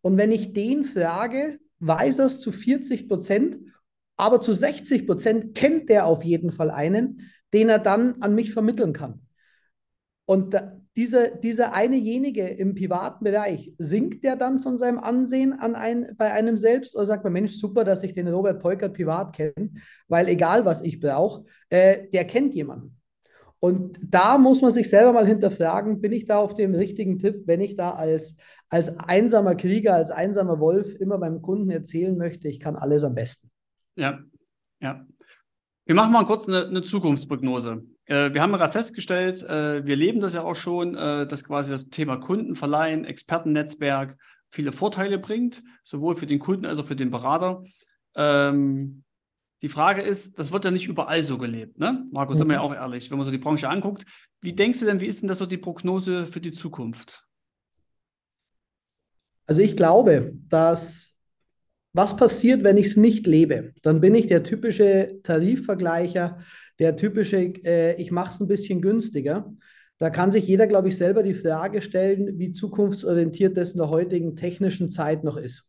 Und 0.00 0.16
wenn 0.18 0.32
ich 0.32 0.52
den 0.52 0.84
frage, 0.84 1.58
weiß 1.78 2.20
er 2.20 2.26
es 2.26 2.38
zu 2.38 2.52
40 2.52 3.08
Prozent, 3.08 3.58
aber 4.16 4.40
zu 4.40 4.52
60 4.52 5.06
Prozent 5.06 5.54
kennt 5.54 5.88
der 5.88 6.06
auf 6.06 6.24
jeden 6.24 6.50
Fall 6.50 6.70
einen, 6.70 7.20
den 7.52 7.68
er 7.68 7.78
dann 7.78 8.22
an 8.22 8.34
mich 8.34 8.52
vermitteln 8.52 8.92
kann. 8.92 9.20
Und 10.24 10.54
da, 10.54 10.75
dieser, 10.96 11.28
dieser 11.28 11.74
einejenige 11.74 12.46
im 12.46 12.74
privaten 12.74 13.24
Bereich, 13.24 13.74
sinkt 13.76 14.24
der 14.24 14.36
dann 14.36 14.58
von 14.58 14.78
seinem 14.78 14.98
Ansehen 14.98 15.52
an 15.52 15.74
ein, 15.74 16.14
bei 16.16 16.32
einem 16.32 16.56
selbst 16.56 16.96
oder 16.96 17.04
sagt 17.06 17.24
man, 17.24 17.34
Mensch, 17.34 17.52
super, 17.52 17.84
dass 17.84 18.02
ich 18.02 18.14
den 18.14 18.28
Robert 18.28 18.62
Peukert 18.62 18.94
privat 18.94 19.34
kenne, 19.36 19.70
weil 20.08 20.28
egal 20.28 20.64
was 20.64 20.82
ich 20.82 20.98
brauche, 20.98 21.44
äh, 21.68 22.08
der 22.08 22.24
kennt 22.24 22.54
jemanden. 22.54 22.96
Und 23.58 23.98
da 24.02 24.38
muss 24.38 24.62
man 24.62 24.70
sich 24.70 24.88
selber 24.88 25.12
mal 25.12 25.26
hinterfragen, 25.26 26.00
bin 26.00 26.12
ich 26.12 26.26
da 26.26 26.38
auf 26.38 26.54
dem 26.54 26.74
richtigen 26.74 27.18
Tipp, 27.18 27.42
wenn 27.46 27.60
ich 27.60 27.76
da 27.76 27.90
als, 27.90 28.36
als 28.70 28.98
einsamer 28.98 29.54
Krieger, 29.54 29.94
als 29.94 30.10
einsamer 30.10 30.60
Wolf 30.60 30.94
immer 30.94 31.18
beim 31.18 31.42
Kunden 31.42 31.70
erzählen 31.70 32.16
möchte, 32.16 32.48
ich 32.48 32.60
kann 32.60 32.76
alles 32.76 33.02
am 33.02 33.14
besten. 33.14 33.50
Ja, 33.96 34.20
ja. 34.80 35.06
Wir 35.84 35.94
machen 35.94 36.12
mal 36.12 36.24
kurz 36.24 36.48
eine, 36.48 36.66
eine 36.66 36.82
Zukunftsprognose. 36.82 37.82
Äh, 38.06 38.32
wir 38.32 38.42
haben 38.42 38.52
gerade 38.52 38.72
festgestellt, 38.72 39.42
äh, 39.42 39.84
wir 39.84 39.96
leben 39.96 40.20
das 40.20 40.34
ja 40.34 40.42
auch 40.42 40.54
schon, 40.54 40.94
äh, 40.94 41.26
dass 41.26 41.44
quasi 41.44 41.70
das 41.70 41.88
Thema 41.88 42.16
Kundenverleihen, 42.16 43.04
Expertennetzwerk 43.04 44.16
viele 44.50 44.72
Vorteile 44.72 45.18
bringt, 45.18 45.62
sowohl 45.84 46.16
für 46.16 46.26
den 46.26 46.38
Kunden 46.38 46.66
als 46.66 46.78
auch 46.78 46.86
für 46.86 46.96
den 46.96 47.10
Berater. 47.10 47.62
Ähm, 48.14 49.04
die 49.62 49.68
Frage 49.68 50.02
ist, 50.02 50.38
das 50.38 50.52
wird 50.52 50.64
ja 50.64 50.70
nicht 50.70 50.86
überall 50.86 51.22
so 51.22 51.38
gelebt, 51.38 51.78
ne? 51.78 52.06
Markus, 52.12 52.36
mhm. 52.36 52.38
sind 52.38 52.48
wir 52.48 52.54
ja 52.54 52.62
mhm. 52.62 52.66
auch 52.66 52.74
ehrlich, 52.74 53.10
wenn 53.10 53.18
man 53.18 53.24
so 53.24 53.32
die 53.32 53.38
Branche 53.38 53.68
anguckt. 53.68 54.04
Wie 54.40 54.52
denkst 54.52 54.80
du 54.80 54.84
denn, 54.84 55.00
wie 55.00 55.06
ist 55.06 55.22
denn 55.22 55.28
das 55.28 55.38
so 55.38 55.46
die 55.46 55.58
Prognose 55.58 56.26
für 56.26 56.40
die 56.40 56.52
Zukunft? 56.52 57.24
Also 59.46 59.60
ich 59.62 59.76
glaube, 59.76 60.34
dass 60.48 61.14
was 61.92 62.16
passiert, 62.16 62.62
wenn 62.62 62.76
ich 62.76 62.88
es 62.88 62.96
nicht 62.96 63.26
lebe? 63.26 63.72
Dann 63.82 64.02
bin 64.02 64.14
ich 64.14 64.26
der 64.26 64.42
typische 64.42 65.20
Tarifvergleicher, 65.22 66.38
der 66.78 66.96
typische, 66.96 67.38
äh, 67.64 68.00
ich 68.00 68.10
mache 68.10 68.32
es 68.32 68.40
ein 68.40 68.48
bisschen 68.48 68.80
günstiger. 68.80 69.52
Da 69.98 70.10
kann 70.10 70.30
sich 70.30 70.46
jeder, 70.46 70.66
glaube 70.66 70.88
ich, 70.88 70.96
selber 70.96 71.22
die 71.22 71.34
Frage 71.34 71.80
stellen, 71.80 72.38
wie 72.38 72.52
zukunftsorientiert 72.52 73.56
das 73.56 73.72
in 73.72 73.78
der 73.78 73.90
heutigen 73.90 74.36
technischen 74.36 74.90
Zeit 74.90 75.24
noch 75.24 75.36
ist. 75.36 75.64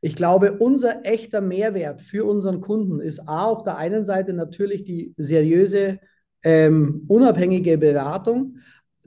Ich 0.00 0.16
glaube, 0.16 0.58
unser 0.58 1.04
echter 1.04 1.40
Mehrwert 1.40 2.00
für 2.00 2.24
unseren 2.24 2.60
Kunden 2.60 3.00
ist 3.00 3.20
A, 3.28 3.44
auf 3.44 3.62
der 3.62 3.76
einen 3.76 4.04
Seite 4.04 4.32
natürlich 4.32 4.82
die 4.82 5.14
seriöse, 5.16 6.00
ähm, 6.42 7.04
unabhängige 7.06 7.78
Beratung, 7.78 8.56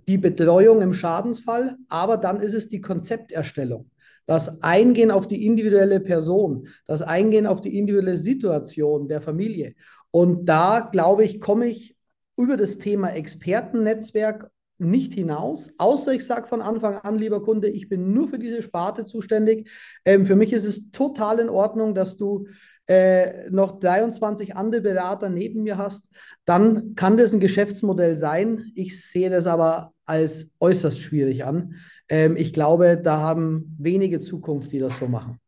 die 0.08 0.18
Betreuung 0.18 0.82
im 0.82 0.94
Schadensfall, 0.94 1.76
aber 1.90 2.16
dann 2.16 2.40
ist 2.40 2.54
es 2.54 2.70
die 2.70 2.80
Konzepterstellung 2.80 3.90
das 4.26 4.62
Eingehen 4.64 5.12
auf 5.12 5.28
die 5.28 5.46
individuelle 5.46 6.00
Person, 6.00 6.68
das 6.86 7.02
Eingehen 7.02 7.46
auf 7.46 7.62
die 7.62 7.78
individuelle 7.78 8.18
Situation 8.18 9.08
der 9.08 9.22
Familie. 9.22 9.76
Und 10.16 10.46
da, 10.46 10.80
glaube 10.94 11.26
ich, 11.26 11.42
komme 11.42 11.66
ich 11.66 11.98
über 12.38 12.56
das 12.56 12.78
Thema 12.78 13.10
Expertennetzwerk 13.10 14.50
nicht 14.78 15.14
hinaus, 15.14 15.68
außer 15.78 16.14
ich 16.14 16.26
sage 16.26 16.48
von 16.48 16.62
Anfang 16.62 16.96
an, 17.00 17.18
lieber 17.18 17.44
Kunde, 17.44 17.68
ich 17.68 17.90
bin 17.90 18.14
nur 18.14 18.30
für 18.30 18.40
diese 18.40 18.62
Sparte 18.62 19.04
zuständig. 19.04 19.70
Ähm, 20.06 20.26
für 20.26 20.38
mich 20.38 20.54
ist 20.54 20.64
es 20.64 20.90
total 20.92 21.40
in 21.40 21.50
Ordnung, 21.50 21.96
dass 21.96 22.16
du 22.16 22.48
äh, 22.88 23.50
noch 23.50 23.78
23 23.78 24.56
andere 24.56 24.80
Berater 24.80 25.28
neben 25.28 25.64
mir 25.64 25.78
hast. 25.78 26.06
Dann 26.46 26.96
kann 26.96 27.18
das 27.18 27.34
ein 27.34 27.42
Geschäftsmodell 27.42 28.16
sein. 28.16 28.72
Ich 28.74 29.06
sehe 29.06 29.30
das 29.30 29.48
aber 29.48 29.92
als 30.06 30.50
äußerst 30.62 31.02
schwierig 31.02 31.44
an. 31.44 31.76
Ähm, 32.08 32.38
ich 32.38 32.54
glaube, 32.54 32.96
da 32.96 33.18
haben 33.18 33.76
wenige 33.78 34.22
Zukunft, 34.22 34.72
die 34.72 34.80
das 34.80 34.98
so 34.98 35.10
machen. 35.10 35.42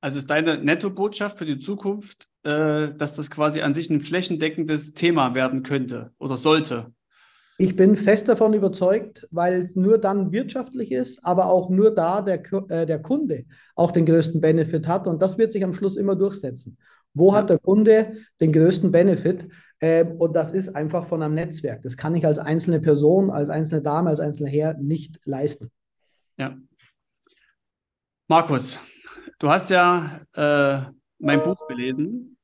Also 0.00 0.18
ist 0.18 0.30
deine 0.30 0.58
Netto-Botschaft 0.58 1.38
für 1.38 1.46
die 1.46 1.60
Zukunft, 1.60 2.26
äh, 2.44 2.94
dass 2.94 3.14
das 3.14 3.30
quasi 3.30 3.60
an 3.60 3.74
sich 3.74 3.90
ein 3.90 4.00
flächendeckendes 4.00 4.94
Thema 4.94 5.34
werden 5.34 5.62
könnte 5.62 6.12
oder 6.18 6.36
sollte? 6.36 6.92
Ich 7.58 7.76
bin 7.76 7.94
fest 7.94 8.28
davon 8.28 8.54
überzeugt, 8.54 9.28
weil 9.30 9.62
es 9.62 9.76
nur 9.76 9.98
dann 9.98 10.32
wirtschaftlich 10.32 10.90
ist, 10.90 11.24
aber 11.24 11.46
auch 11.46 11.70
nur 11.70 11.94
da 11.94 12.22
der, 12.22 12.42
äh, 12.70 12.86
der 12.86 13.00
Kunde 13.00 13.44
auch 13.76 13.92
den 13.92 14.06
größten 14.06 14.40
Benefit 14.40 14.88
hat. 14.88 15.06
Und 15.06 15.22
das 15.22 15.38
wird 15.38 15.52
sich 15.52 15.62
am 15.62 15.72
Schluss 15.74 15.96
immer 15.96 16.16
durchsetzen. 16.16 16.76
Wo 17.14 17.34
hat 17.34 17.50
der 17.50 17.58
Kunde 17.58 18.16
den 18.40 18.52
größten 18.52 18.90
Benefit? 18.90 19.48
Äh, 19.80 20.04
und 20.04 20.34
das 20.34 20.50
ist 20.50 20.74
einfach 20.74 21.06
von 21.06 21.22
einem 21.22 21.34
Netzwerk. 21.34 21.82
Das 21.82 21.96
kann 21.96 22.14
ich 22.14 22.24
als 22.24 22.38
einzelne 22.38 22.80
Person, 22.80 23.30
als 23.30 23.50
einzelne 23.50 23.82
Dame, 23.82 24.10
als 24.10 24.20
einzelner 24.20 24.50
Herr 24.50 24.74
nicht 24.74 25.20
leisten. 25.24 25.70
Ja. 26.38 26.56
Markus, 28.28 28.78
du 29.38 29.50
hast 29.50 29.70
ja 29.70 30.20
äh, 30.32 30.90
mein 31.22 31.42
Buch 31.42 31.66
gelesen. 31.68 32.36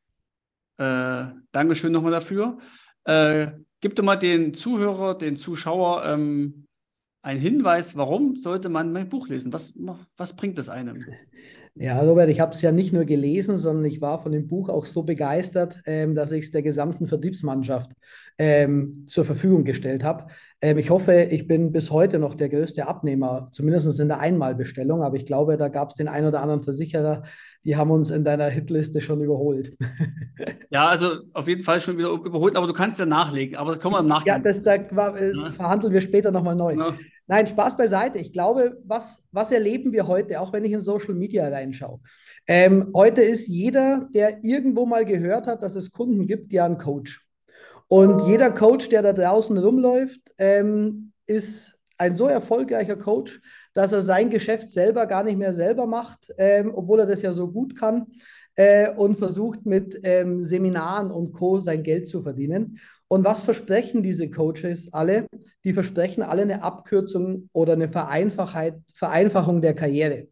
Äh, 0.78 1.26
Dankeschön 1.52 1.92
nochmal 1.92 2.12
dafür. 2.12 2.58
Äh, 3.04 3.48
gib 3.80 3.96
doch 3.96 4.04
mal 4.04 4.16
den 4.16 4.54
Zuhörer, 4.54 5.18
den 5.18 5.36
Zuschauer 5.36 6.04
ähm, 6.04 6.66
einen 7.22 7.40
Hinweis, 7.40 7.96
warum 7.96 8.36
sollte 8.36 8.68
man 8.68 8.92
mein 8.92 9.08
Buch 9.08 9.28
lesen? 9.28 9.52
Was, 9.52 9.74
was 10.16 10.36
bringt 10.36 10.58
es 10.58 10.68
einem? 10.68 11.04
Ja, 11.80 12.00
Robert, 12.00 12.28
ich 12.28 12.40
habe 12.40 12.52
es 12.52 12.60
ja 12.60 12.72
nicht 12.72 12.92
nur 12.92 13.04
gelesen, 13.04 13.56
sondern 13.56 13.84
ich 13.84 14.00
war 14.00 14.20
von 14.20 14.32
dem 14.32 14.48
Buch 14.48 14.68
auch 14.68 14.84
so 14.84 15.04
begeistert, 15.04 15.80
ähm, 15.86 16.16
dass 16.16 16.32
ich 16.32 16.46
es 16.46 16.50
der 16.50 16.62
gesamten 16.62 17.06
Vertriebsmannschaft 17.06 17.92
ähm, 18.36 19.04
zur 19.06 19.24
Verfügung 19.24 19.62
gestellt 19.62 20.02
habe. 20.02 20.26
Ähm, 20.60 20.78
ich 20.78 20.90
hoffe, 20.90 21.28
ich 21.30 21.46
bin 21.46 21.70
bis 21.70 21.92
heute 21.92 22.18
noch 22.18 22.34
der 22.34 22.48
größte 22.48 22.88
Abnehmer, 22.88 23.50
zumindest 23.52 24.00
in 24.00 24.08
der 24.08 24.18
Einmalbestellung, 24.18 25.04
aber 25.04 25.18
ich 25.18 25.24
glaube, 25.24 25.56
da 25.56 25.68
gab 25.68 25.90
es 25.90 25.94
den 25.94 26.08
einen 26.08 26.26
oder 26.26 26.42
anderen 26.42 26.64
Versicherer, 26.64 27.22
die 27.68 27.76
haben 27.76 27.90
uns 27.90 28.08
in 28.08 28.24
deiner 28.24 28.48
Hitliste 28.48 29.02
schon 29.02 29.20
überholt. 29.20 29.76
Ja, 30.70 30.86
also 30.86 31.22
auf 31.32 31.48
jeden 31.48 31.64
Fall 31.64 31.80
schon 31.80 31.96
wieder 31.96 32.10
überholt, 32.10 32.54
aber 32.54 32.66
du 32.66 32.74
kannst 32.74 32.98
ja 32.98 33.06
nachlegen, 33.06 33.56
aber 33.56 33.70
das 33.70 33.80
kommen 33.80 33.96
wir 33.96 34.00
im 34.00 34.06
Nachgang. 34.06 34.36
Ja, 34.36 34.42
das 34.42 34.62
da 34.62 34.74
äh, 34.74 35.32
ja. 35.34 35.48
verhandeln 35.48 35.94
wir 35.94 36.02
später 36.02 36.30
nochmal 36.30 36.54
neu. 36.54 36.74
Ja. 36.74 36.94
Nein, 37.26 37.46
Spaß 37.46 37.78
beiseite. 37.78 38.18
Ich 38.18 38.34
glaube, 38.34 38.78
was, 38.84 39.24
was 39.32 39.50
erleben 39.50 39.92
wir 39.92 40.06
heute, 40.06 40.40
auch 40.40 40.52
wenn 40.52 40.66
ich 40.66 40.72
in 40.72 40.82
Social 40.82 41.14
Media 41.14 41.48
reinschaue? 41.48 42.00
Ähm, 42.46 42.90
heute 42.94 43.22
ist 43.22 43.48
jeder, 43.48 44.08
der 44.14 44.44
irgendwo 44.44 44.84
mal 44.84 45.06
gehört 45.06 45.46
hat, 45.46 45.62
dass 45.62 45.74
es 45.74 45.90
Kunden 45.90 46.26
gibt, 46.26 46.52
ja 46.52 46.66
ein 46.66 46.76
Coach. 46.76 47.26
Und 47.88 48.28
jeder 48.28 48.50
Coach, 48.50 48.90
der 48.90 49.00
da 49.02 49.14
draußen 49.14 49.56
rumläuft, 49.56 50.20
ähm, 50.36 51.12
ist 51.26 51.77
ein 51.98 52.16
so 52.16 52.26
erfolgreicher 52.26 52.96
Coach, 52.96 53.40
dass 53.74 53.92
er 53.92 54.02
sein 54.02 54.30
Geschäft 54.30 54.70
selber 54.70 55.06
gar 55.06 55.24
nicht 55.24 55.36
mehr 55.36 55.52
selber 55.52 55.86
macht, 55.86 56.32
ähm, 56.38 56.72
obwohl 56.74 57.00
er 57.00 57.06
das 57.06 57.22
ja 57.22 57.32
so 57.32 57.48
gut 57.48 57.76
kann 57.76 58.06
äh, 58.54 58.90
und 58.90 59.16
versucht 59.16 59.66
mit 59.66 60.00
ähm, 60.02 60.42
Seminaren 60.42 61.10
und 61.10 61.32
Co. 61.32 61.60
sein 61.60 61.82
Geld 61.82 62.06
zu 62.06 62.22
verdienen. 62.22 62.78
Und 63.08 63.24
was 63.24 63.42
versprechen 63.42 64.02
diese 64.02 64.30
Coaches 64.30 64.92
alle? 64.92 65.26
Die 65.64 65.72
versprechen 65.72 66.22
alle 66.22 66.42
eine 66.42 66.62
Abkürzung 66.62 67.48
oder 67.52 67.72
eine 67.72 67.88
Vereinfachung 67.88 69.62
der 69.62 69.74
Karriere. 69.74 70.28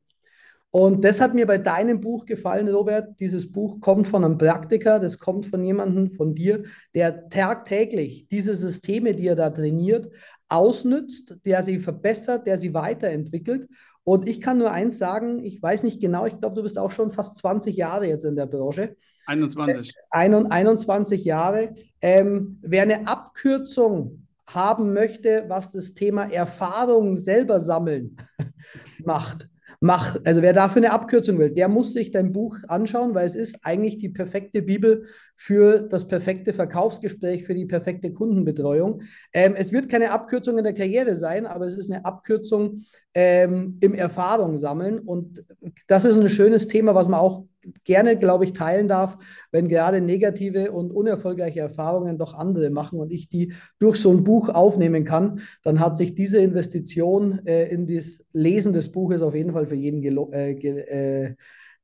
Und 0.70 1.04
das 1.06 1.22
hat 1.22 1.32
mir 1.32 1.46
bei 1.46 1.56
deinem 1.56 2.00
Buch 2.02 2.26
gefallen, 2.26 2.68
Robert. 2.68 3.18
Dieses 3.18 3.50
Buch 3.50 3.80
kommt 3.80 4.06
von 4.08 4.22
einem 4.22 4.36
Praktiker, 4.36 5.00
das 5.00 5.18
kommt 5.18 5.46
von 5.46 5.64
jemandem, 5.64 6.10
von 6.10 6.34
dir, 6.34 6.64
der 6.94 7.30
tagtäglich 7.30 8.28
diese 8.28 8.54
Systeme, 8.54 9.14
die 9.14 9.26
er 9.26 9.36
da 9.36 9.48
trainiert, 9.48 10.10
ausnützt, 10.48 11.36
der 11.44 11.62
sie 11.62 11.78
verbessert, 11.78 12.46
der 12.46 12.58
sie 12.58 12.74
weiterentwickelt. 12.74 13.68
Und 14.04 14.28
ich 14.28 14.40
kann 14.40 14.58
nur 14.58 14.70
eins 14.70 14.98
sagen, 14.98 15.42
ich 15.42 15.60
weiß 15.60 15.82
nicht 15.82 16.00
genau, 16.00 16.26
ich 16.26 16.38
glaube, 16.38 16.54
du 16.54 16.62
bist 16.62 16.78
auch 16.78 16.92
schon 16.92 17.10
fast 17.10 17.36
20 17.36 17.76
Jahre 17.76 18.06
jetzt 18.06 18.24
in 18.24 18.36
der 18.36 18.46
Branche. 18.46 18.96
21. 19.26 19.94
Äh, 20.12 20.52
21 20.52 21.24
Jahre. 21.24 21.74
Ähm, 22.00 22.58
wer 22.62 22.82
eine 22.82 23.08
Abkürzung 23.08 24.26
haben 24.46 24.92
möchte, 24.92 25.44
was 25.48 25.72
das 25.72 25.94
Thema 25.94 26.30
Erfahrung 26.30 27.16
selber 27.16 27.60
sammeln 27.60 28.16
macht, 29.04 29.48
mach, 29.80 30.16
also 30.24 30.42
wer 30.42 30.52
dafür 30.52 30.82
eine 30.82 30.92
Abkürzung 30.92 31.38
will, 31.38 31.50
der 31.50 31.68
muss 31.68 31.92
sich 31.92 32.12
dein 32.12 32.32
Buch 32.32 32.56
anschauen, 32.68 33.14
weil 33.14 33.26
es 33.26 33.36
ist 33.36 33.58
eigentlich 33.64 33.98
die 33.98 34.08
perfekte 34.08 34.62
Bibel 34.62 35.06
für 35.36 35.80
das 35.80 36.08
perfekte 36.08 36.54
Verkaufsgespräch, 36.54 37.44
für 37.44 37.54
die 37.54 37.66
perfekte 37.66 38.12
Kundenbetreuung. 38.12 39.02
Ähm, 39.32 39.54
es 39.54 39.70
wird 39.70 39.88
keine 39.88 40.10
Abkürzung 40.10 40.56
in 40.56 40.64
der 40.64 40.72
Karriere 40.72 41.14
sein, 41.14 41.46
aber 41.46 41.66
es 41.66 41.74
ist 41.74 41.90
eine 41.90 42.04
Abkürzung 42.06 42.82
ähm, 43.14 43.76
im 43.80 43.94
Erfahrung 43.94 44.56
sammeln. 44.56 44.98
Und 44.98 45.44
das 45.86 46.06
ist 46.06 46.16
ein 46.16 46.28
schönes 46.30 46.68
Thema, 46.68 46.94
was 46.94 47.08
man 47.08 47.20
auch 47.20 47.44
gerne, 47.84 48.16
glaube 48.16 48.44
ich, 48.44 48.54
teilen 48.54 48.88
darf, 48.88 49.18
wenn 49.50 49.68
gerade 49.68 50.00
negative 50.00 50.72
und 50.72 50.90
unerfolgreiche 50.90 51.60
Erfahrungen 51.60 52.16
doch 52.16 52.32
andere 52.32 52.70
machen 52.70 52.98
und 52.98 53.12
ich 53.12 53.28
die 53.28 53.52
durch 53.78 53.96
so 53.96 54.10
ein 54.12 54.24
Buch 54.24 54.48
aufnehmen 54.48 55.04
kann, 55.04 55.40
dann 55.64 55.80
hat 55.80 55.96
sich 55.98 56.14
diese 56.14 56.38
Investition 56.38 57.44
äh, 57.46 57.68
in 57.68 57.86
das 57.86 58.24
Lesen 58.32 58.72
des 58.72 58.90
Buches 58.90 59.20
auf 59.20 59.34
jeden 59.34 59.52
Fall 59.52 59.66
für 59.66 59.74
jeden 59.74 60.02
äh, 60.32 60.54
ge 60.54 60.80
äh, 60.80 61.34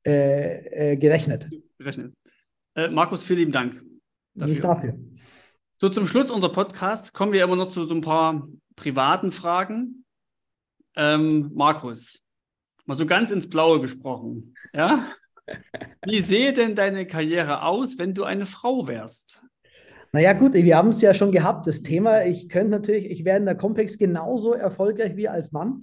äh, 0.05 0.91
äh, 0.91 0.97
gerechnet. 0.97 1.49
Gerechnet. 1.77 2.13
Äh, 2.75 2.87
Markus, 2.87 3.23
vielen 3.23 3.39
lieben 3.39 3.51
Dank. 3.51 3.81
Dafür. 4.33 4.53
Nicht 4.53 4.63
dafür. 4.63 4.95
So, 5.77 5.89
zum 5.89 6.07
Schluss 6.07 6.31
unserer 6.31 6.51
Podcast 6.51 7.13
kommen 7.13 7.33
wir 7.33 7.43
immer 7.43 7.55
noch 7.55 7.71
zu 7.71 7.85
so 7.85 7.93
ein 7.93 8.01
paar 8.01 8.47
privaten 8.75 9.31
Fragen. 9.31 10.05
Ähm, 10.95 11.51
Markus, 11.53 12.21
mal 12.85 12.95
so 12.95 13.05
ganz 13.05 13.31
ins 13.31 13.49
Blaue 13.49 13.79
gesprochen. 13.79 14.55
Ja? 14.73 15.07
Wie 16.05 16.21
sehe 16.21 16.53
denn 16.53 16.75
deine 16.75 17.05
Karriere 17.05 17.63
aus, 17.63 17.97
wenn 17.97 18.13
du 18.13 18.23
eine 18.23 18.45
Frau 18.45 18.87
wärst? 18.87 19.43
Naja, 20.11 20.33
gut, 20.33 20.53
wir 20.53 20.77
haben 20.77 20.89
es 20.89 21.01
ja 21.01 21.13
schon 21.13 21.31
gehabt, 21.31 21.65
das 21.67 21.81
Thema. 21.81 22.23
Ich 22.25 22.47
könnte 22.47 22.69
natürlich, 22.69 23.09
ich 23.09 23.25
wäre 23.25 23.37
in 23.37 23.45
der 23.45 23.55
Compex 23.55 23.97
genauso 23.97 24.53
erfolgreich 24.53 25.15
wie 25.15 25.27
als 25.27 25.51
Mann. 25.51 25.81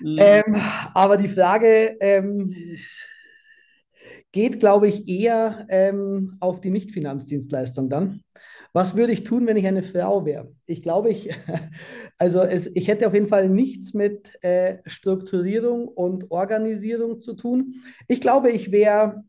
Mhm. 0.00 0.16
Ähm, 0.18 0.56
aber 0.92 1.16
die 1.16 1.28
Frage 1.28 1.96
ähm, 2.00 2.54
geht, 4.32 4.60
glaube 4.60 4.88
ich, 4.88 5.08
eher 5.08 5.66
ähm, 5.68 6.36
auf 6.40 6.60
die 6.60 6.70
Nicht-Finanzdienstleistung 6.70 7.88
dann. 7.88 8.22
Was 8.72 8.96
würde 8.96 9.12
ich 9.12 9.24
tun, 9.24 9.46
wenn 9.46 9.56
ich 9.56 9.66
eine 9.66 9.82
Frau 9.82 10.24
wäre? 10.24 10.52
Ich 10.66 10.82
glaube, 10.82 11.10
ich, 11.10 11.30
also 12.18 12.40
es, 12.40 12.74
ich 12.76 12.88
hätte 12.88 13.06
auf 13.06 13.14
jeden 13.14 13.26
Fall 13.26 13.48
nichts 13.48 13.94
mit 13.94 14.42
äh, 14.44 14.78
Strukturierung 14.86 15.88
und 15.88 16.30
Organisierung 16.30 17.18
zu 17.20 17.34
tun. 17.34 17.74
Ich 18.06 18.20
glaube, 18.20 18.50
ich 18.50 18.70
wäre 18.70 19.24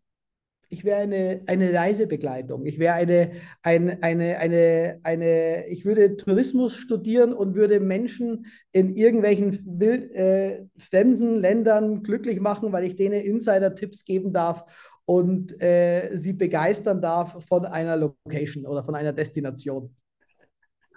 ich 0.72 0.86
wäre 0.86 1.02
eine, 1.02 1.42
eine 1.48 1.74
Reisebegleitung. 1.74 2.66
Ich 2.66 2.80
wäre 2.80 2.94
eine, 2.94 3.32
ein, 3.62 4.02
eine, 4.02 4.38
eine, 4.38 5.00
eine, 5.04 5.68
ich 5.68 5.84
würde 5.84 6.16
Tourismus 6.16 6.76
studieren 6.78 7.34
und 7.34 7.56
würde 7.56 7.82
Menschen 7.82 8.46
in 8.72 8.96
irgendwelchen 8.96 9.60
wild, 9.66 10.12
äh, 10.14 10.66
fremden 10.78 11.36
Ländern 11.36 12.04
glücklich 12.04 12.40
machen, 12.40 12.72
weil 12.72 12.86
ich 12.86 12.96
denen 12.96 13.20
Insider-Tipps 13.20 14.06
geben 14.06 14.32
darf 14.32 14.64
und 15.12 15.62
äh, 15.62 16.15
sie 16.15 16.32
begeistern 16.32 17.02
darf 17.02 17.43
von 17.43 17.65
einer 17.65 17.97
Location 17.97 18.65
oder 18.65 18.82
von 18.82 18.95
einer 18.95 19.12
Destination. 19.12 19.93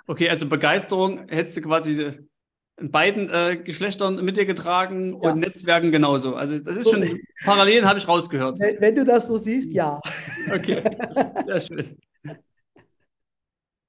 Okay, 0.06 0.28
also 0.28 0.48
Begeisterung 0.48 1.26
hättest 1.26 1.56
du 1.56 1.62
quasi 1.62 2.12
in 2.80 2.90
beiden 2.92 3.28
äh, 3.28 3.56
Geschlechtern 3.56 4.24
mit 4.24 4.36
dir 4.36 4.46
getragen 4.46 5.20
ja. 5.20 5.32
und 5.32 5.40
Netzwerken 5.40 5.90
genauso. 5.90 6.36
Also 6.36 6.60
das 6.60 6.76
ist 6.76 6.90
schon 6.92 7.18
Parallelen 7.44 7.86
habe 7.88 7.98
ich 7.98 8.06
rausgehört. 8.06 8.60
Wenn, 8.60 8.80
wenn, 8.80 8.94
du 8.94 9.04
das 9.04 9.26
so 9.26 9.36
siehst, 9.36 9.72
ja. 9.72 10.00
Okay, 10.54 10.84
sehr 11.46 11.60
schön. 11.60 11.98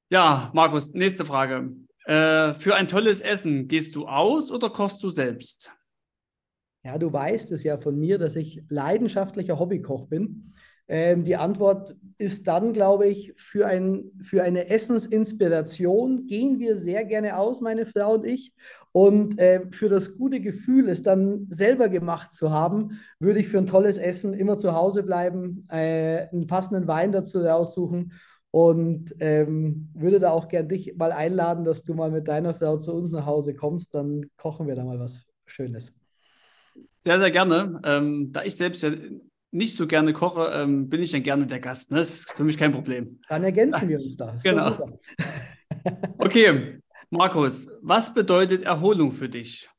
Ja, 0.10 0.50
Markus, 0.56 0.92
nächste 0.92 1.24
Frage. 1.24 1.70
Äh, 2.06 2.56
für 2.56 2.76
ein 2.76 2.88
tolles 2.88 3.22
Essen 3.22 3.68
gehst 3.68 3.96
du 3.96 4.08
aus 4.08 4.52
oder 4.52 4.72
kochst 4.72 5.04
du 5.04 5.12
selbst? 5.12 5.72
Ja, 6.86 7.00
du 7.00 7.12
weißt 7.12 7.52
es 7.52 7.64
ja 7.64 7.80
von 7.80 8.00
mir, 8.00 8.20
dass 8.20 8.36
ich 8.36 8.62
leidenschaftlicher 8.70 9.58
Hobbykoch 9.58 10.06
bin. 10.06 10.54
Ähm, 10.88 11.24
die 11.24 11.36
Antwort 11.36 11.96
ist 12.20 12.48
dann, 12.48 12.74
glaube 12.74 13.08
ich, 13.08 13.34
für, 13.38 13.66
ein, 13.66 14.12
für 14.22 14.44
eine 14.44 14.70
Essensinspiration 14.70 16.28
gehen 16.28 16.60
wir 16.60 16.78
sehr 16.78 17.04
gerne 17.04 17.40
aus, 17.40 17.60
meine 17.60 17.88
Frau 17.88 18.14
und 18.14 18.26
ich. 18.28 18.54
Und 18.92 19.40
äh, 19.40 19.62
für 19.72 19.90
das 19.90 20.16
gute 20.16 20.40
Gefühl, 20.42 20.88
es 20.88 21.02
dann 21.02 21.48
selber 21.50 21.90
gemacht 21.90 22.36
zu 22.36 22.52
haben, 22.52 23.00
würde 23.18 23.40
ich 23.40 23.48
für 23.48 23.58
ein 23.58 23.66
tolles 23.66 23.98
Essen 23.98 24.36
immer 24.36 24.58
zu 24.58 24.76
Hause 24.76 25.02
bleiben, 25.02 25.66
äh, 25.72 26.28
einen 26.32 26.46
passenden 26.46 26.88
Wein 26.88 27.12
dazu 27.12 27.40
raussuchen 27.40 28.14
und 28.52 29.16
ähm, 29.22 29.90
würde 29.96 30.20
da 30.20 30.30
auch 30.30 30.50
gern 30.50 30.70
dich 30.70 30.96
mal 30.98 31.12
einladen, 31.12 31.66
dass 31.66 31.82
du 31.82 31.96
mal 31.96 32.12
mit 32.12 32.28
deiner 32.28 32.54
Frau 32.54 32.78
zu 32.78 32.94
uns 32.94 33.12
nach 33.12 33.26
Hause 33.26 33.56
kommst. 33.56 33.96
Dann 33.96 34.30
kochen 34.38 34.68
wir 34.68 34.76
da 34.76 34.84
mal 34.86 35.00
was 35.00 35.26
Schönes. 35.48 35.92
Sehr, 37.06 37.20
sehr 37.20 37.32
gerne. 37.32 37.80
Ähm, 37.84 38.32
da 38.32 38.44
ich 38.44 38.56
selbst 38.56 38.82
ja 38.82 38.92
nicht 39.52 39.78
so 39.78 39.86
gerne 39.86 40.12
koche, 40.12 40.50
ähm, 40.54 40.90
bin 40.90 41.04
ich 41.04 41.12
dann 41.12 41.22
gerne 41.22 41.46
der 41.46 41.60
Gast. 41.60 41.92
Ne? 41.92 42.00
Das 42.00 42.10
ist 42.10 42.32
für 42.32 42.44
mich 42.44 42.58
kein 42.58 42.72
Problem. 42.72 43.20
Dann 43.30 43.44
ergänzen 43.44 43.88
wir 43.88 44.00
uns 44.00 44.18
da. 44.18 44.36
Genau. 44.44 44.76
okay, 46.18 46.80
Markus, 47.12 47.68
was 47.82 48.12
bedeutet 48.12 48.64
Erholung 48.64 49.12
für 49.12 49.30
dich? 49.30 49.70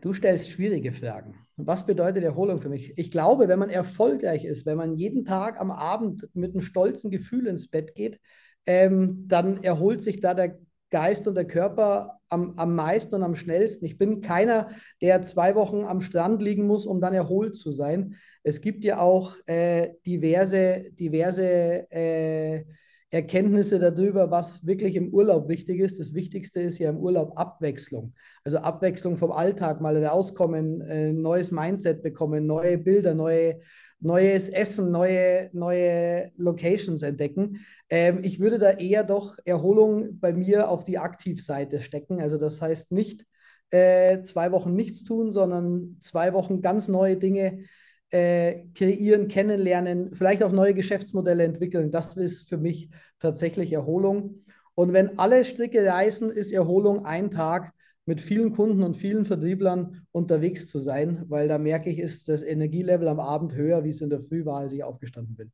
Du 0.00 0.14
stellst 0.14 0.50
schwierige 0.50 0.92
Fragen. 0.92 1.34
Was 1.56 1.84
bedeutet 1.84 2.24
Erholung 2.24 2.62
für 2.62 2.70
mich? 2.70 2.94
Ich 2.96 3.10
glaube, 3.10 3.48
wenn 3.48 3.58
man 3.58 3.68
erfolgreich 3.68 4.46
ist, 4.46 4.64
wenn 4.64 4.78
man 4.78 4.94
jeden 4.94 5.26
Tag 5.26 5.60
am 5.60 5.70
Abend 5.70 6.28
mit 6.32 6.52
einem 6.52 6.62
stolzen 6.62 7.10
Gefühl 7.10 7.46
ins 7.46 7.68
Bett 7.68 7.94
geht, 7.94 8.18
ähm, 8.66 9.24
dann 9.28 9.62
erholt 9.62 10.02
sich 10.02 10.20
da 10.20 10.32
der 10.32 10.58
Geist 10.90 11.26
und 11.26 11.34
der 11.34 11.46
Körper 11.46 12.20
am, 12.28 12.54
am 12.56 12.74
meisten 12.74 13.14
und 13.14 13.22
am 13.22 13.36
schnellsten. 13.36 13.84
Ich 13.84 13.98
bin 13.98 14.20
keiner, 14.20 14.70
der 15.00 15.22
zwei 15.22 15.54
Wochen 15.54 15.84
am 15.84 16.00
Strand 16.00 16.42
liegen 16.42 16.66
muss, 16.66 16.86
um 16.86 17.00
dann 17.00 17.14
erholt 17.14 17.56
zu 17.56 17.72
sein. 17.72 18.16
Es 18.42 18.60
gibt 18.60 18.84
ja 18.84 18.98
auch 18.98 19.34
äh, 19.46 19.94
diverse, 20.04 20.90
diverse 20.92 21.90
äh, 21.90 22.64
Erkenntnisse 23.10 23.80
darüber, 23.80 24.30
was 24.30 24.64
wirklich 24.64 24.94
im 24.94 25.12
Urlaub 25.12 25.48
wichtig 25.48 25.80
ist. 25.80 25.98
Das 25.98 26.14
Wichtigste 26.14 26.60
ist 26.60 26.78
ja 26.78 26.90
im 26.90 26.98
Urlaub 26.98 27.36
Abwechslung. 27.36 28.14
Also 28.44 28.58
Abwechslung 28.58 29.16
vom 29.16 29.32
Alltag, 29.32 29.80
mal 29.80 30.02
rauskommen, 30.04 30.80
äh, 30.82 31.12
neues 31.12 31.50
Mindset 31.50 32.02
bekommen, 32.02 32.46
neue 32.46 32.78
Bilder, 32.78 33.14
neue, 33.14 33.60
neues 33.98 34.48
Essen, 34.48 34.92
neue, 34.92 35.50
neue 35.52 36.30
Locations 36.36 37.02
entdecken. 37.02 37.58
Ähm, 37.88 38.20
ich 38.22 38.38
würde 38.38 38.58
da 38.58 38.70
eher 38.70 39.02
doch 39.02 39.36
Erholung 39.44 40.20
bei 40.20 40.32
mir 40.32 40.68
auf 40.68 40.84
die 40.84 40.98
Aktivseite 40.98 41.80
stecken. 41.80 42.20
Also 42.20 42.38
das 42.38 42.62
heißt 42.62 42.92
nicht 42.92 43.26
äh, 43.70 44.22
zwei 44.22 44.52
Wochen 44.52 44.74
nichts 44.74 45.02
tun, 45.02 45.32
sondern 45.32 45.96
zwei 46.00 46.32
Wochen 46.32 46.60
ganz 46.60 46.86
neue 46.86 47.16
Dinge 47.16 47.64
äh, 48.10 48.64
kreieren, 48.74 49.28
kennenlernen, 49.28 50.14
vielleicht 50.14 50.42
auch 50.42 50.52
neue 50.52 50.74
Geschäftsmodelle 50.74 51.44
entwickeln. 51.44 51.90
Das 51.90 52.16
ist 52.16 52.48
für 52.48 52.58
mich 52.58 52.88
tatsächlich 53.18 53.72
Erholung. 53.72 54.44
Und 54.74 54.92
wenn 54.92 55.18
alle 55.18 55.44
Stricke 55.44 55.84
reißen, 55.84 56.30
ist 56.30 56.52
Erholung 56.52 57.04
ein 57.04 57.30
Tag 57.30 57.72
mit 58.06 58.20
vielen 58.20 58.52
Kunden 58.52 58.82
und 58.82 58.96
vielen 58.96 59.24
Vertrieblern 59.24 60.06
unterwegs 60.10 60.68
zu 60.68 60.78
sein, 60.78 61.24
weil 61.28 61.48
da 61.48 61.58
merke 61.58 61.90
ich, 61.90 61.98
ist 61.98 62.28
das 62.28 62.42
Energielevel 62.42 63.06
am 63.08 63.20
Abend 63.20 63.54
höher, 63.54 63.84
wie 63.84 63.90
es 63.90 64.00
in 64.00 64.10
der 64.10 64.20
Früh 64.20 64.44
war, 64.44 64.60
als 64.60 64.72
ich 64.72 64.82
aufgestanden 64.82 65.36
bin. 65.36 65.52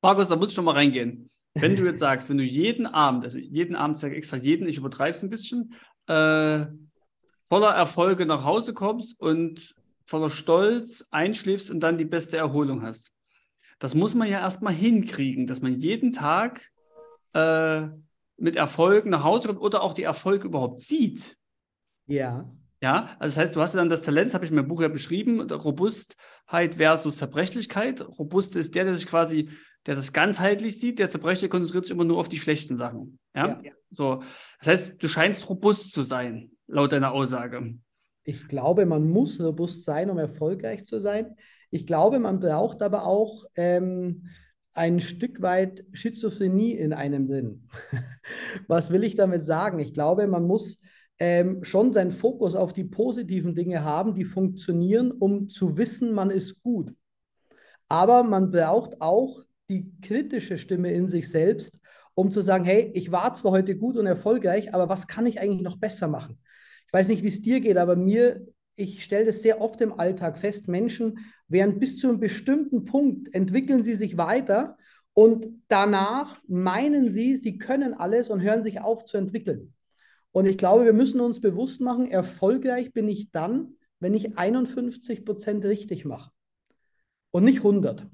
Markus, 0.00 0.28
da 0.28 0.36
muss 0.36 0.48
ich 0.48 0.54
schon 0.54 0.64
mal 0.64 0.72
reingehen. 0.72 1.28
Wenn 1.54 1.76
du 1.76 1.84
jetzt 1.84 2.00
sagst, 2.00 2.30
wenn 2.30 2.38
du 2.38 2.44
jeden 2.44 2.86
Abend, 2.86 3.24
also 3.24 3.38
jeden 3.38 3.76
Abend, 3.76 3.98
sage 3.98 4.16
extra 4.16 4.36
jeden, 4.36 4.68
ich 4.68 4.78
übertreibe 4.78 5.16
es 5.16 5.22
ein 5.22 5.30
bisschen, 5.30 5.74
äh, 6.06 6.66
voller 7.46 7.70
Erfolge 7.70 8.26
nach 8.26 8.44
Hause 8.44 8.74
kommst 8.74 9.20
und 9.20 9.74
voller 10.06 10.30
Stolz 10.30 11.04
einschläfst 11.10 11.70
und 11.70 11.80
dann 11.80 11.98
die 11.98 12.04
beste 12.04 12.36
Erholung 12.36 12.82
hast. 12.82 13.12
Das 13.78 13.94
muss 13.94 14.14
man 14.14 14.28
ja 14.28 14.40
erstmal 14.40 14.72
hinkriegen, 14.72 15.46
dass 15.46 15.60
man 15.60 15.74
jeden 15.74 16.12
Tag 16.12 16.70
äh, 17.32 17.88
mit 18.36 18.56
Erfolgen 18.56 19.10
nach 19.10 19.24
Hause 19.24 19.48
kommt 19.48 19.60
oder 19.60 19.82
auch 19.82 19.94
die 19.94 20.02
Erfolge 20.02 20.46
überhaupt 20.46 20.80
sieht. 20.80 21.36
Ja. 22.06 22.50
Ja, 22.80 23.16
also 23.18 23.34
das 23.34 23.36
heißt, 23.38 23.56
du 23.56 23.62
hast 23.62 23.72
ja 23.72 23.78
dann 23.78 23.88
das 23.88 24.02
Talent, 24.02 24.28
das 24.28 24.34
habe 24.34 24.44
ich 24.44 24.50
in 24.50 24.56
meinem 24.56 24.68
Buch 24.68 24.82
ja 24.82 24.88
beschrieben, 24.88 25.40
Robustheit 25.40 26.74
versus 26.74 27.16
Zerbrechlichkeit. 27.16 28.02
Robust 28.18 28.56
ist 28.56 28.74
der, 28.74 28.84
der 28.84 28.96
sich 28.96 29.06
quasi, 29.06 29.48
der 29.86 29.94
das 29.94 30.12
ganzheitlich 30.12 30.78
sieht, 30.78 30.98
der 30.98 31.08
Zerbrechliche 31.08 31.48
konzentriert 31.48 31.86
sich 31.86 31.94
immer 31.94 32.04
nur 32.04 32.18
auf 32.18 32.28
die 32.28 32.38
schlechten 32.38 32.76
Sachen. 32.76 33.18
Ja? 33.34 33.58
ja. 33.62 33.72
So. 33.90 34.22
Das 34.58 34.68
heißt, 34.68 34.92
du 34.98 35.08
scheinst 35.08 35.48
robust 35.48 35.92
zu 35.92 36.02
sein, 36.02 36.50
laut 36.66 36.92
deiner 36.92 37.12
Aussage. 37.12 37.74
Ich 38.24 38.48
glaube, 38.48 38.86
man 38.86 39.08
muss 39.08 39.40
robust 39.40 39.84
sein, 39.84 40.10
um 40.10 40.18
erfolgreich 40.18 40.84
zu 40.84 40.98
sein. 40.98 41.36
Ich 41.70 41.86
glaube, 41.86 42.18
man 42.18 42.40
braucht 42.40 42.82
aber 42.82 43.04
auch 43.04 43.44
ähm, 43.56 44.28
ein 44.72 45.00
Stück 45.00 45.42
weit 45.42 45.84
Schizophrenie 45.92 46.72
in 46.72 46.92
einem 46.92 47.28
drin. 47.28 47.68
Was 48.68 48.90
will 48.90 49.04
ich 49.04 49.14
damit 49.14 49.44
sagen? 49.44 49.78
Ich 49.78 49.92
glaube, 49.92 50.26
man 50.26 50.46
muss 50.46 50.80
ähm, 51.18 51.62
schon 51.62 51.92
seinen 51.92 52.12
Fokus 52.12 52.56
auf 52.56 52.72
die 52.72 52.84
positiven 52.84 53.54
Dinge 53.54 53.84
haben, 53.84 54.14
die 54.14 54.24
funktionieren, 54.24 55.12
um 55.12 55.48
zu 55.48 55.76
wissen, 55.76 56.12
man 56.12 56.30
ist 56.30 56.62
gut. 56.62 56.94
Aber 57.88 58.22
man 58.22 58.50
braucht 58.50 59.00
auch 59.00 59.44
die 59.68 59.92
kritische 60.00 60.58
Stimme 60.58 60.92
in 60.92 61.08
sich 61.08 61.30
selbst, 61.30 61.78
um 62.14 62.30
zu 62.30 62.40
sagen, 62.40 62.64
hey, 62.64 62.90
ich 62.94 63.12
war 63.12 63.34
zwar 63.34 63.52
heute 63.52 63.76
gut 63.76 63.96
und 63.96 64.06
erfolgreich, 64.06 64.74
aber 64.74 64.88
was 64.88 65.06
kann 65.06 65.26
ich 65.26 65.40
eigentlich 65.40 65.62
noch 65.62 65.76
besser 65.76 66.08
machen? 66.08 66.38
Weiß 66.94 67.08
nicht, 67.08 67.24
wie 67.24 67.28
es 67.28 67.42
dir 67.42 67.60
geht, 67.60 67.76
aber 67.76 67.96
mir, 67.96 68.46
ich 68.76 69.02
stelle 69.02 69.26
das 69.26 69.42
sehr 69.42 69.60
oft 69.60 69.80
im 69.80 69.98
Alltag 69.98 70.38
fest, 70.38 70.68
Menschen 70.68 71.18
werden 71.48 71.80
bis 71.80 71.98
zu 71.98 72.08
einem 72.08 72.20
bestimmten 72.20 72.84
Punkt, 72.84 73.34
entwickeln 73.34 73.82
sie 73.82 73.96
sich 73.96 74.16
weiter 74.16 74.76
und 75.12 75.46
danach 75.66 76.40
meinen 76.46 77.10
sie, 77.10 77.36
sie 77.36 77.58
können 77.58 77.94
alles 77.94 78.30
und 78.30 78.42
hören 78.42 78.62
sich 78.62 78.80
auf 78.80 79.04
zu 79.04 79.16
entwickeln. 79.16 79.74
Und 80.30 80.46
ich 80.46 80.56
glaube, 80.56 80.84
wir 80.84 80.92
müssen 80.92 81.20
uns 81.20 81.40
bewusst 81.40 81.80
machen, 81.80 82.10
erfolgreich 82.10 82.92
bin 82.92 83.08
ich 83.08 83.32
dann, 83.32 83.74
wenn 83.98 84.14
ich 84.14 84.38
51 84.38 85.24
Prozent 85.24 85.64
richtig 85.64 86.04
mache 86.04 86.30
und 87.32 87.42
nicht 87.42 87.58
100. 87.58 88.06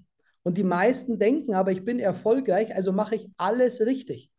Und 0.43 0.57
die 0.57 0.65
meisten 0.65 1.19
denken 1.19 1.53
aber, 1.53 1.71
ich 1.71 1.85
bin 1.85 1.99
erfolgreich, 1.99 2.75
also 2.75 2.93
mache 2.93 3.17
ich 3.17 3.29
alles 3.37 3.81
richtig. 3.83 4.31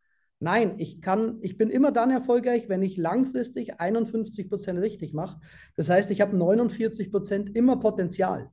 Nein, 0.42 0.74
ich 0.78 1.00
kann, 1.00 1.38
ich 1.40 1.56
bin 1.56 1.70
immer 1.70 1.92
dann 1.92 2.10
erfolgreich, 2.10 2.68
wenn 2.68 2.82
ich 2.82 2.96
langfristig 2.96 3.78
51 3.78 4.48
Prozent 4.48 4.80
richtig 4.80 5.12
mache. 5.14 5.40
Das 5.76 5.88
heißt, 5.88 6.10
ich 6.10 6.20
habe 6.20 6.36
49 6.36 7.12
Prozent 7.12 7.56
immer 7.56 7.78
Potenzial. 7.78 8.50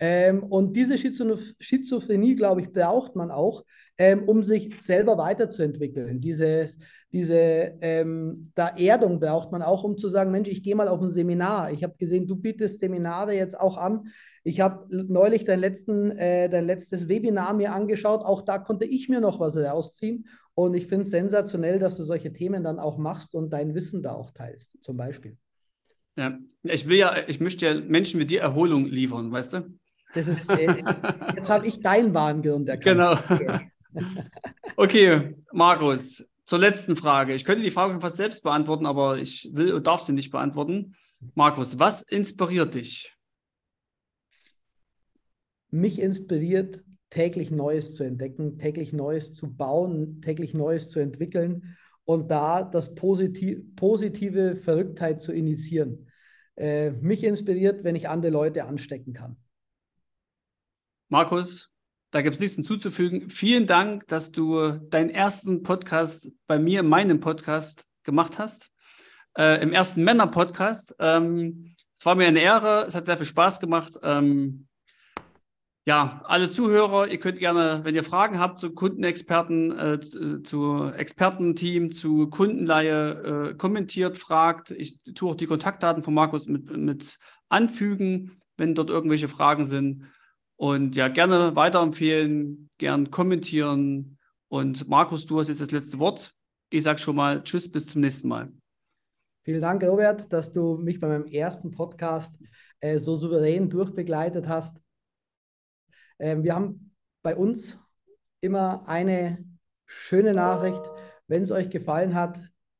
Ähm, 0.00 0.42
und 0.42 0.74
diese 0.74 0.98
Schizophrenie, 0.98 2.34
glaube 2.34 2.60
ich, 2.60 2.72
braucht 2.72 3.14
man 3.14 3.30
auch, 3.30 3.64
ähm, 3.98 4.24
um 4.24 4.42
sich 4.42 4.74
selber 4.80 5.16
weiterzuentwickeln. 5.16 6.20
Diese, 6.20 6.66
diese 7.12 7.76
ähm, 7.80 8.50
da 8.56 8.76
Erdung 8.76 9.20
braucht 9.20 9.52
man 9.52 9.62
auch, 9.62 9.84
um 9.84 9.96
zu 9.96 10.08
sagen, 10.08 10.32
Mensch, 10.32 10.48
ich 10.48 10.64
gehe 10.64 10.74
mal 10.74 10.88
auf 10.88 11.00
ein 11.00 11.08
Seminar. 11.08 11.70
Ich 11.70 11.84
habe 11.84 11.94
gesehen, 11.96 12.26
du 12.26 12.34
bietest 12.34 12.80
Seminare 12.80 13.32
jetzt 13.32 13.58
auch 13.58 13.76
an. 13.76 14.08
Ich 14.46 14.60
habe 14.60 14.86
neulich 15.08 15.42
dein, 15.42 15.58
letzten, 15.58 16.12
äh, 16.12 16.48
dein 16.48 16.66
letztes 16.66 17.08
Webinar 17.08 17.52
mir 17.52 17.72
angeschaut. 17.72 18.20
Auch 18.24 18.42
da 18.42 18.58
konnte 18.58 18.84
ich 18.84 19.08
mir 19.08 19.20
noch 19.20 19.40
was 19.40 19.56
rausziehen. 19.56 20.28
Und 20.54 20.74
ich 20.74 20.86
finde 20.86 21.02
es 21.02 21.10
sensationell, 21.10 21.80
dass 21.80 21.96
du 21.96 22.04
solche 22.04 22.32
Themen 22.32 22.62
dann 22.62 22.78
auch 22.78 22.96
machst 22.96 23.34
und 23.34 23.50
dein 23.50 23.74
Wissen 23.74 24.04
da 24.04 24.12
auch 24.12 24.30
teilst, 24.30 24.70
zum 24.80 24.96
Beispiel. 24.96 25.36
Ja, 26.16 26.38
ich 26.62 26.86
will 26.86 26.96
ja, 26.96 27.26
ich 27.26 27.40
möchte 27.40 27.66
ja 27.66 27.74
Menschen 27.74 28.20
wie 28.20 28.24
dir 28.24 28.40
Erholung 28.40 28.86
liefern, 28.86 29.32
weißt 29.32 29.54
du? 29.54 29.78
Das 30.14 30.28
ist, 30.28 30.48
äh, 30.48 30.84
jetzt 31.34 31.50
habe 31.50 31.66
ich 31.66 31.80
dein 31.80 32.14
Warengrund 32.14 32.68
erkannt. 32.68 32.84
Genau. 32.84 33.12
Okay. 33.28 33.60
okay, 34.76 35.34
Markus, 35.52 36.24
zur 36.44 36.60
letzten 36.60 36.94
Frage. 36.94 37.34
Ich 37.34 37.44
könnte 37.44 37.64
die 37.64 37.72
Frage 37.72 37.94
schon 37.94 38.00
fast 38.00 38.16
selbst 38.16 38.44
beantworten, 38.44 38.86
aber 38.86 39.18
ich 39.18 39.50
will 39.52 39.74
und 39.74 39.88
darf 39.88 40.02
sie 40.02 40.12
nicht 40.12 40.30
beantworten. 40.30 40.94
Markus, 41.34 41.80
was 41.80 42.02
inspiriert 42.02 42.76
dich? 42.76 43.15
Mich 45.76 46.00
inspiriert 46.00 46.82
täglich 47.10 47.50
Neues 47.50 47.92
zu 47.92 48.02
entdecken, 48.02 48.58
täglich 48.58 48.94
Neues 48.94 49.32
zu 49.32 49.54
bauen, 49.54 50.22
täglich 50.22 50.54
Neues 50.54 50.88
zu 50.88 51.00
entwickeln 51.00 51.76
und 52.04 52.30
da 52.30 52.62
das 52.62 52.94
Positiv 52.94 53.58
positive 53.76 54.56
Verrücktheit 54.56 55.20
zu 55.20 55.32
initiieren. 55.32 56.10
Äh, 56.56 56.92
mich 56.92 57.24
inspiriert, 57.24 57.84
wenn 57.84 57.94
ich 57.94 58.08
andere 58.08 58.32
Leute 58.32 58.64
anstecken 58.64 59.12
kann. 59.12 59.36
Markus, 61.08 61.70
da 62.10 62.22
gibt 62.22 62.36
es 62.36 62.40
nichts 62.40 62.56
hinzuzufügen. 62.56 63.28
Vielen 63.28 63.66
Dank, 63.66 64.06
dass 64.08 64.32
du 64.32 64.70
deinen 64.70 65.10
ersten 65.10 65.62
Podcast 65.62 66.32
bei 66.46 66.58
mir, 66.58 66.80
in 66.80 66.86
meinem 66.86 67.20
Podcast, 67.20 67.84
gemacht 68.02 68.38
hast. 68.38 68.70
Äh, 69.36 69.62
Im 69.62 69.74
ersten 69.74 70.04
Männer-Podcast. 70.04 70.94
Ähm, 71.00 71.76
es 71.94 72.06
war 72.06 72.14
mir 72.14 72.28
eine 72.28 72.40
Ehre, 72.40 72.86
es 72.86 72.94
hat 72.94 73.04
sehr 73.04 73.18
viel 73.18 73.26
Spaß 73.26 73.60
gemacht. 73.60 73.98
Ähm, 74.02 74.68
ja, 75.86 76.20
alle 76.24 76.50
Zuhörer, 76.50 77.06
ihr 77.06 77.20
könnt 77.20 77.38
gerne, 77.38 77.80
wenn 77.84 77.94
ihr 77.94 78.02
Fragen 78.02 78.40
habt 78.40 78.58
zu 78.58 78.72
Kundenexperten, 78.74 79.78
äh, 79.78 80.00
zu 80.42 80.84
Expertenteam, 80.86 81.92
zu 81.92 82.28
Kundenleihe, 82.28 83.50
äh, 83.50 83.54
kommentiert, 83.54 84.18
fragt. 84.18 84.72
Ich 84.72 84.98
tue 85.14 85.30
auch 85.30 85.36
die 85.36 85.46
Kontaktdaten 85.46 86.02
von 86.02 86.12
Markus 86.12 86.48
mit, 86.48 86.76
mit 86.76 87.18
anfügen, 87.48 88.42
wenn 88.56 88.74
dort 88.74 88.90
irgendwelche 88.90 89.28
Fragen 89.28 89.64
sind. 89.64 90.06
Und 90.56 90.96
ja, 90.96 91.06
gerne 91.06 91.54
weiterempfehlen, 91.54 92.68
gern 92.78 93.12
kommentieren. 93.12 94.18
Und 94.48 94.88
Markus, 94.88 95.24
du 95.26 95.38
hast 95.38 95.48
jetzt 95.48 95.60
das 95.60 95.70
letzte 95.70 96.00
Wort. 96.00 96.32
Ich 96.68 96.82
sage 96.82 96.98
schon 96.98 97.14
mal 97.14 97.44
Tschüss, 97.44 97.70
bis 97.70 97.86
zum 97.86 98.00
nächsten 98.00 98.26
Mal. 98.26 98.52
Vielen 99.44 99.60
Dank, 99.60 99.84
Robert, 99.84 100.32
dass 100.32 100.50
du 100.50 100.78
mich 100.78 100.98
bei 100.98 101.06
meinem 101.06 101.26
ersten 101.26 101.70
Podcast 101.70 102.34
äh, 102.80 102.98
so 102.98 103.14
souverän 103.14 103.70
durchbegleitet 103.70 104.48
hast. 104.48 104.80
Ähm, 106.18 106.42
wir 106.42 106.54
haben 106.54 106.92
bei 107.22 107.36
uns 107.36 107.78
immer 108.40 108.86
eine 108.88 109.44
schöne 109.86 110.34
Nachricht. 110.34 110.82
Wenn 111.26 111.42
es 111.42 111.50
euch 111.50 111.70
gefallen 111.70 112.14
hat, 112.14 112.38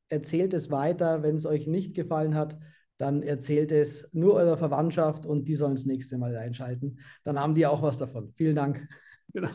erzählt 0.08 0.54
es 0.54 0.70
weiter. 0.70 1.22
Wenn 1.22 1.36
es 1.36 1.46
euch 1.46 1.66
nicht 1.66 1.94
gefallen 1.94 2.34
hat, 2.34 2.58
dann 2.98 3.22
erzählt 3.22 3.72
es 3.72 4.08
nur 4.12 4.34
eurer 4.34 4.56
Verwandtschaft 4.56 5.26
und 5.26 5.48
die 5.48 5.54
sollen 5.54 5.74
das 5.74 5.84
nächste 5.84 6.16
Mal 6.18 6.36
einschalten. 6.36 6.98
Dann 7.24 7.38
haben 7.38 7.54
die 7.54 7.66
auch 7.66 7.82
was 7.82 7.98
davon. 7.98 8.32
Vielen 8.36 8.56
Dank. 8.56 8.86
Genau. 9.32 9.50